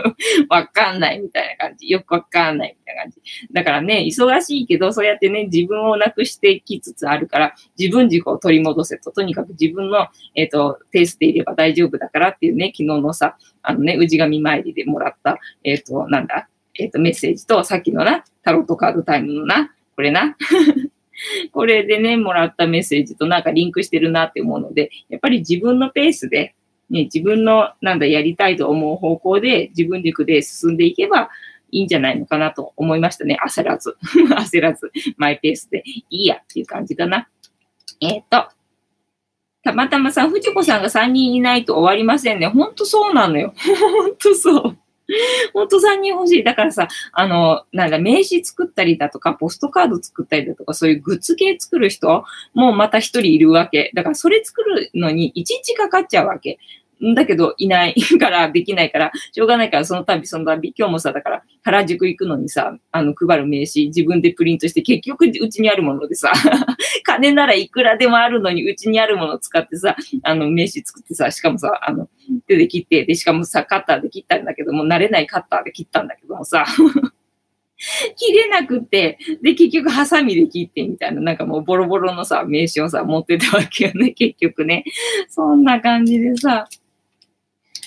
[0.50, 1.88] わかんないみたいな感じ。
[1.88, 3.20] よくわかんないな感じ。
[3.52, 9.10] だからね、忙しいけど、そうやってね、自分をなくしてきつつあるから、自分軸を取り戻せと。
[9.10, 20.36] とにかく自分の、えっ、ー、と、ペースでいれば大丈夫だからっていうね、昨日のさ、あのね、氏神参りでもらった、えっ、ー、と、なんだ、えっ、ー、と、メッセージと、さっきのな、タロットカードタイムのな、これな。
[21.52, 26.54] これでね、もらったメッセージとなんかリンクしてるなって思うので、やっぱり自分のペースで、
[26.90, 31.30] ね、自分のなんだ、やりたいと思う方向で自分軸で進んでいけば
[31.72, 33.38] いいんじゃないのかなと思いましたね。
[33.44, 33.96] 焦らず。
[34.30, 37.28] 焦らず、マイペースでいいやっていう感じかな。
[38.00, 38.48] えっ、ー、と、
[39.64, 42.46] たまたまさん、藤子さんが3人いないと終わりませんね。
[42.48, 43.54] ほんとそうなのよ。
[44.02, 44.78] ほんとそう。
[45.52, 46.44] ほんと3人欲しい。
[46.44, 53.92] だからさ、あの、なんだ、名刺作ったりだとか、ポストカード作ったりだとか、そういうグッズ系作る人もまた一人いるわけ。
[53.94, 56.58] だからそれ作るのに1日かかっちゃうわけ。
[57.14, 66.32] だけどいないからできないから、しょうがないからその度その度、今日もさ、だから原宿行くのにさ、あの配る名刺自分でプリントして結局うちにあるものでさ、
[67.04, 72.08] 金ならいくらでもあるのにうちにあるものを使ってさ、あの名刺作ってさ、しかもさ、あの
[72.46, 76.64] 手で切って、で、しかもさ、カッターで切ったんだけども、慣れないカッターで切ったんだけどもさ、
[78.16, 84.84] 切れなくて、で、結局、ハサミで切ってみたいな、なんかもうボロボロのさ、名刺をさ、持ってたわけよね、結局ね。
[85.28, 86.68] そんな感じでさ、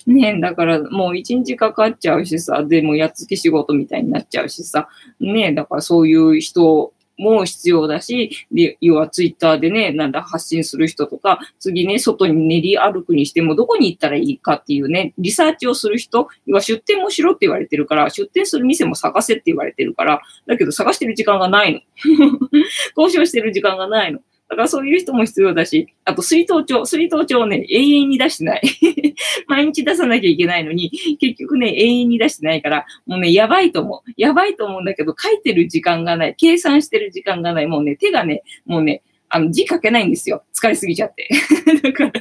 [0.08, 4.88] ねだからもう一日かかっちゃうしさ、でもやっつけ仕事みたいになっちゃうしさ、
[5.20, 21.80] ねだからそういう人も必要だし、で、要はツイッターでね、なんだ発信する人とか、次ね、外に練り歩くにしてもどこに行ったらいいかっていうね、リサーチをする人、要は出店もしろって言われてるから、出店する店も探せって言われてるから、だけど探してる時間がないの。
[22.98, 24.20] 交渉してる時間がないの。
[24.50, 28.62] だからそういう人も必要だし、あと水筒帳、水筒帳をね、永遠に出してない。
[29.48, 34.12] 毎日出さなきゃいけないのに、結局ね、永遠に出してないから、もうね、やばいと思う。
[34.18, 36.36] やばいと思うんだけど、書いてる時間がない。
[36.38, 37.68] 計算してる時間がない。
[37.68, 40.44] もうね、手がね、もうね、あの、字書けないんですよ。
[40.54, 41.28] 疲れすぎちゃって。
[41.82, 42.12] だから、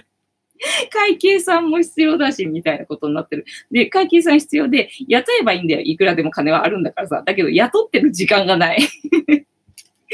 [0.91, 3.45] 会計算も必要だし、みたいなことになってる。
[3.71, 5.83] で、会計算必要で、雇えばいいんだよ。
[5.83, 7.23] いくらでも金はあるんだからさ。
[7.25, 8.79] だけど、雇ってる時間がない。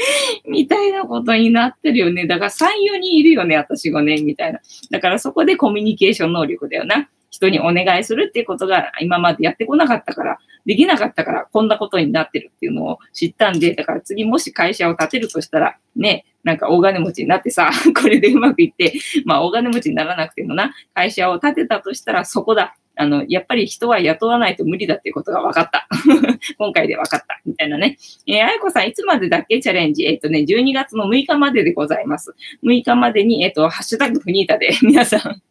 [0.47, 2.27] みたいなことになってるよね。
[2.27, 4.59] だから3、4人いるよね、私5年、みたいな。
[4.89, 7.09] だからそこでコミュニケーション能力だよな。
[7.29, 17.69] 人にお願いするっていうことが今までやってこなかったから、できなかったから、こんなことになってるっていうのを知ったんで、だから次もし会社を建てるとしたら、ね、なんか大金持ちになってさ、
[18.01, 18.93] これでうまくいって、
[19.25, 22.75] まあ大金持ちにならなくてもな、会社を建てたとしたらそこだ。
[22.97, 25.87] あの、やっぱり人は雇わないと無理だっていうことが分かった。
[26.59, 27.41] 今回で分かった。
[27.45, 27.97] みたいなね。
[28.27, 29.59] えー、あやこさん、いつまでだっけ？
[29.59, 30.03] チャレンジ。
[30.03, 32.35] えっ、ー、とね、12月の6日まででございます。
[32.63, 35.41] 6日までに、えっ、ー、と、ハッシュタグフニータで 皆さん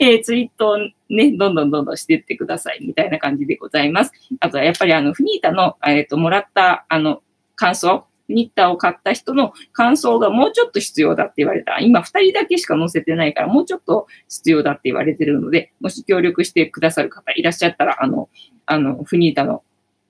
[0.00, 2.78] えー、ツイートをね、どんどんどんどんしていってください。
[2.82, 4.12] みたいな感じでございます。
[4.40, 7.22] あとはやっぱりあの、フニータの、えっ、と、もらった、あの、
[7.56, 11.78] 感想、ニッターを買った人の感想がもうちょっと必要だって言われた。
[11.78, 18.28] 今二人だけしか載せてないから、もうちょっと必要だって言われてるので、もし協力してくださる方いらっしゃったら、あの、
[18.66, 19.62] あの、フニータの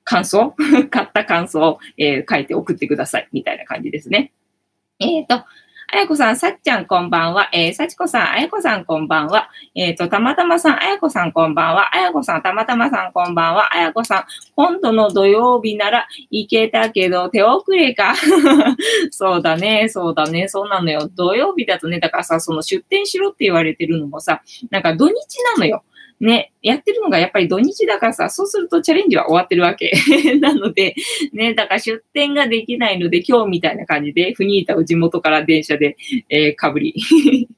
[0.05, 0.55] 感想
[0.91, 3.29] 買った感想を、えー、書いて送ってください。
[3.33, 4.33] みたいな感じですね。
[4.99, 5.45] えっ、ー、と、
[5.93, 7.49] あやこさん、さっちゃんこんばんは。
[7.53, 9.49] えー、さちこさん、あやこさんこんばんは。
[9.77, 11.95] えっ、ー、と、たまたまさん、あやこさんこんばんは。
[11.95, 13.73] あやこさん、たまたまさんこんばんは。
[13.73, 14.25] あやこさん、
[14.57, 18.15] 今度の土曜日なら行けたけど、手遅れか。
[19.13, 21.09] そうだね、そうだね、そうなのよ。
[21.15, 25.15] 土曜日だとね、だからさ、その出店しろって言われてるのもさ、なんか土日
[25.55, 25.85] なのよ。
[26.21, 29.93] ね、やってるのがやっぱり土日だからさ、そうするとチャレンジは終わってるわけ。
[30.41, 30.95] なので、
[31.33, 35.97] ね、だから出店ができないので、今日みたいな感じで、フニータを地元から電車で、
[36.29, 36.95] えー、かぶり。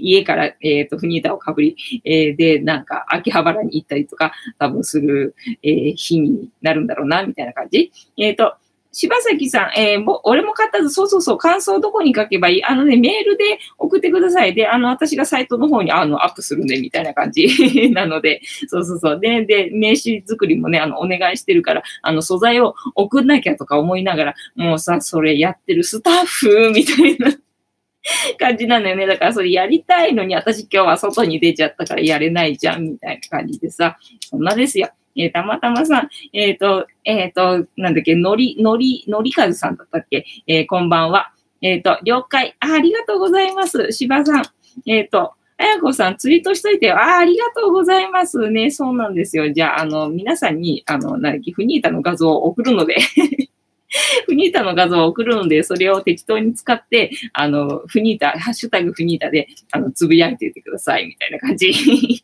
[0.00, 7.92] 家から、えっ、ー、と、フニータをかぶり、えー、で、なんか、秋葉原に行ったりとか、多分する、えー、日になるんだろうな、みたいな感じ。
[8.16, 8.54] えっ、と、
[8.90, 10.88] 柴崎さん、えー、も、俺も買ったぞ。
[10.88, 11.38] そうそうそう。
[11.38, 12.64] 感想どこに書けばいい？
[12.64, 14.54] あのね、メールで送ってください。
[14.54, 19.20] で、あの、私がサイトの方に、あの、アップするね、みたいな感じ なので、そうそうそう。
[19.20, 27.30] で、で、名刺作りもね、あの、お願いしてるから、あの、素材を送んなきゃとか思いながら、もうさ、それやってるスタッフみたいな
[28.38, 29.06] 感じなのよね。
[29.06, 34.88] だからそれやりたいのに、私今日は外に出ちゃったからやれないじゃん、みたいな感じでさ、そんなですよ。
[35.16, 40.24] えー、たまたまさん、えっ、ー、と、えっ、ー、と、なんだっけ、のり、のり、のりかずさんだったっけ？
[40.46, 41.32] えこんばんは。
[41.60, 42.74] えっ、と、了解あ。
[42.74, 43.92] ありがとうございます。
[43.92, 44.44] 芝さん。
[44.86, 46.92] えっ、と、あやこさん、ツイートしといて。
[46.92, 48.70] ああ、ありがとうございますね。
[48.70, 49.52] そうなんですよ。
[49.52, 52.96] じゃあ、あの、皆さんに、あの、なだっけ、フニータの画像を送るので
[54.26, 62.22] フニータの画像を送るので、それを適当に使って、あの、フニータ、ハッシュタグフニータで、あの、つぶやいていてください、みたいな感じ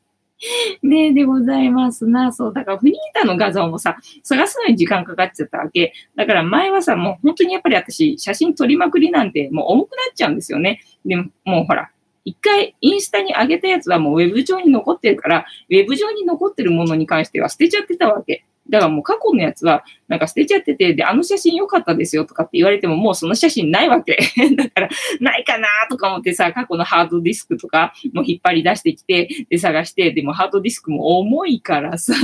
[0.83, 2.33] ねでございますな。
[2.33, 2.53] そう。
[2.53, 5.93] だから、フリーターの画像もさ、探すのに時間かかっちゃったわけ。
[6.17, 10.81] だから前はさ、もう本当にやっぱり私、写真撮りまくりなんて、もう重くなっちゃうんですよね。
[11.05, 11.91] でも、もうほら、
[12.25, 18.45] 一回インスタに上げたやつはもうウェブ上に残ってるから、ウェブ上に残ってるものに関しては捨てちゃってたわけ。
[18.69, 24.19] だからもう過去のやつは、なんか捨てちゃってて、で、あの写真良かったですよとかって言われても、もうその写真ないわけ。
[24.57, 24.89] だから、
[25.21, 32.15] ないかなとか思ってさ、過去のハードディスクとかも引っ張り出してきて、で、探して、でもハードディスクも重いからさ、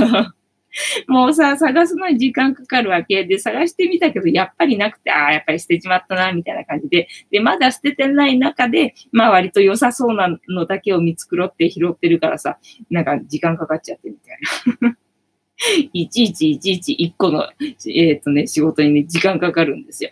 [1.07, 7.07] もうさ、探すのに時間かかるわけで、探してみたけど、やっぱりなくて、ああ、やっぱり捨てちまったな、みたいな感じで。
[7.29, 12.57] で、まだ捨ててない中で、まあ割と良さそうなのだけを見繕って拾ってるからさ、
[12.89, 14.37] なんか時間かかっちゃってみたい
[14.81, 14.97] な。
[15.93, 20.11] いちいちいちいち一個の、えっ、ー、とね、仕事にね、時間かかるんですよ。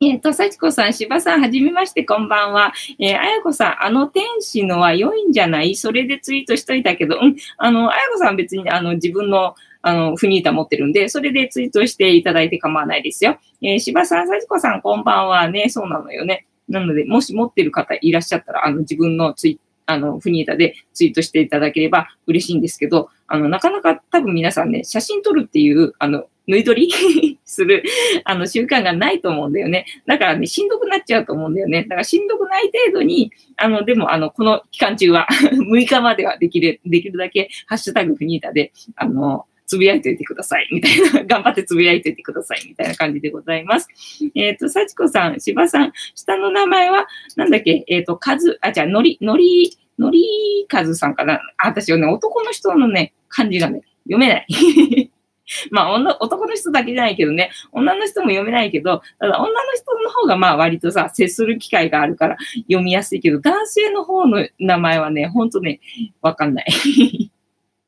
[0.00, 2.74] えっ、ー、と、幸子さん、柴さん、はじめまして、こんばんは。
[2.98, 5.74] えー、あやこさん、あの天使のは良いんじゃない？
[5.74, 13.38] それでツイートしといたけど、うん、あの、あやこさん別に、あの、自分の、あの、フニータ持ってるんで、それでツイートしていただいて構わないですよ。
[13.62, 16.46] えー、柴さん、幸子さん、こんばんはね、そうなのよね。
[16.68, 27.82] なので、もし持ってる方いらっしゃったら、あの、自分のツイあの、フニータでツイートしていただければ嬉しいんですけど、あの、なかなか多分皆さんね、写真撮るっていう、あの、縫い取り する、
[28.24, 29.86] あの、習慣がないと思うんだよね。
[30.06, 31.82] だからね、しんどくなっちゃうと思うんだよね。
[31.82, 40.68] だからしんどくない程度に、あの、でも、あの、この期間中は 6日まではできる、できるだけ、ハッシュタグフニータで、あの、つぶやいておいてください。
[40.72, 42.66] みたいな、 頑張ってつぶやいておいてください。
[42.68, 43.88] みたいな感じでございます。
[44.34, 47.06] えっ、ー、と、幸子さん、柴さん、下の名前は、
[47.36, 51.40] なんだっけ、えっ、ー、と、かず、あ、じゃあ、のり、のり、のりかずさんかな？
[51.56, 54.46] あ、私はね、男の人のね、漢字がね、読めない。
[55.70, 62.36] まあ女、男の人だけじゃないけどね、女の人も読めないけど、ただ女の人の方がまあ割とさ、接する機会があるから
[62.68, 65.80] 読みやすいけど、男性の方の名前はね、ほんとね、
[66.20, 66.66] わかんない。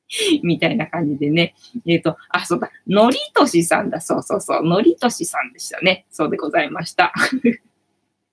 [0.43, 1.55] みたいな感じでね。
[1.87, 4.01] えっ、ー、と、あ、そうだ、のりとしさんだ。
[4.01, 4.63] そうそうそう。
[4.63, 6.07] のりとしさんでしたね。
[6.11, 7.13] そうでございました。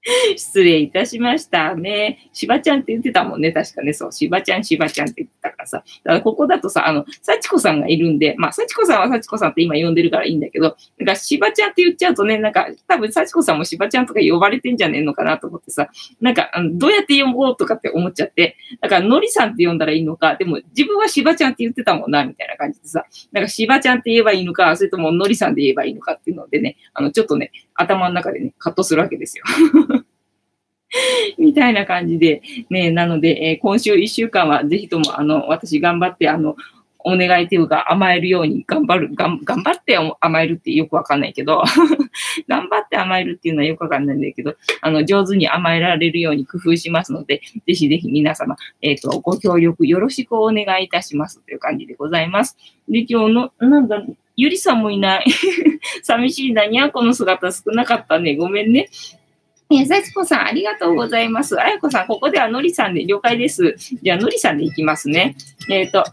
[0.38, 2.30] 失礼いたしましたね。
[2.32, 3.52] しばちゃんって言ってたもんね。
[3.52, 3.94] 確かね。
[3.94, 4.12] そう。
[4.12, 5.84] しばちゃん、しばちゃんって言ってたからさ。
[6.04, 15.90] だからここだとさ、あの、幸子さんがいるんで、まあ、幸子さんは幸子さんって今呼んでるからいいんだけど、なんかしばちゃんって言っちゃうとね、なんか多分幸子さんもしばちゃんとか呼ばれてんじゃねえのかなと思ってさ、
[16.22, 29.44] なんか、あのどうやって呼ぼうとかって思っちゃって、だからのりさんって呼んだらいいのか、でも自分はしばちゃんって言ってたもんな、みたいな感じでさ、なんかしばちゃんって言えばいいのか、それとものりさんで言えばいいのかっていうのでね、あの、ちょっとね、頭の中でね、葛藤するわけですよ。
[31.38, 36.56] みたいな感じで、ね、なので、えー、今週1週間はぜひとも、あの、私頑張って、あの、
[37.08, 41.64] お願いというか甘えるように頑張る、頑張って甘えるってよくわかんないけど
[42.50, 52.58] 頑張って甘えるっていうのはよくわかんないんだけど、あの、上手に甘えられるように工夫しますので、ぜひぜひ皆様、えっ、ー、と、ご協力よろしくお願いいたしますという感じでございます。
[52.90, 54.04] で、今日の、なんだ、
[54.36, 55.26] ゆりさんもいない。
[56.04, 56.66] 寂しいな。
[56.66, 58.36] にゃんこの姿少なかったね。
[58.36, 58.90] ごめんね。
[59.72, 61.60] え、さちこさん、ありがとうございます。
[61.60, 63.76] あやこさん、ここではのりさんで了解です。
[64.02, 65.36] じゃあ、のりさんでいきますね。
[65.70, 66.04] えっ、ー、と、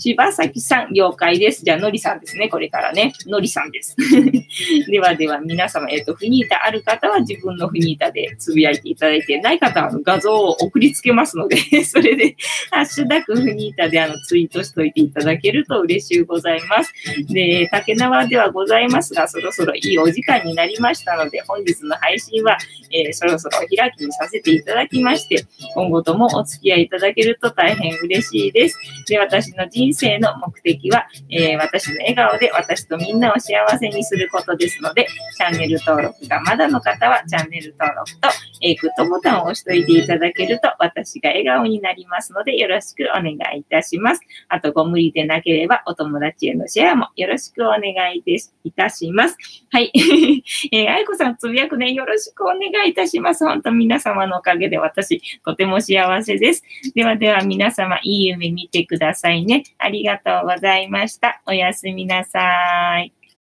[0.00, 1.62] 柴崎さん、了解です。
[1.62, 2.48] じゃあ、のりさんですね。
[2.48, 3.12] これからね。
[3.26, 3.94] のりさんです。
[4.88, 12.34] ではでは、皆様、えっ、ー、と、フニータある方は自分のフニータでつぶやいていただいて、ない方はあの画像を送りつけますので それで、
[12.70, 16.92] ハッシュタグフニータであのツイートしといていただけると嬉しゅうございます。
[17.28, 22.56] で、竹縄ではございますが、そろそろいいお時間になりましたので、本日の配信は、
[22.90, 25.44] えー、そろそろお開きにさせていただきまして、
[25.74, 28.78] 今後ともお付き合いいただけると大変嬉しいです。
[29.06, 38.28] で、私の人生の目的は、えー、私の笑顔で私とみんなを幸せにすることですので、チャンネル登録がまだの方は、チャンネル登録と、
[38.62, 44.20] えー、グッドボタンを押しといていただけると、私が笑顔になりますので、よろしくお願いいたします。
[44.48, 47.82] あと、ご無理でなければ、お友達へのシェアもよろしくお願
[48.14, 48.22] い
[48.64, 49.36] いたします。
[49.70, 49.90] はい。
[50.72, 53.44] えー、愛子さん、つぶやくね、よろしくお願いいたします。
[53.44, 56.62] 本当皆様のおかげで私、とても幸せです。
[56.94, 59.64] ではでは皆様、いい夢見てくださいね。
[59.80, 61.42] ありがとうございました。
[61.46, 63.19] おやすみなさい。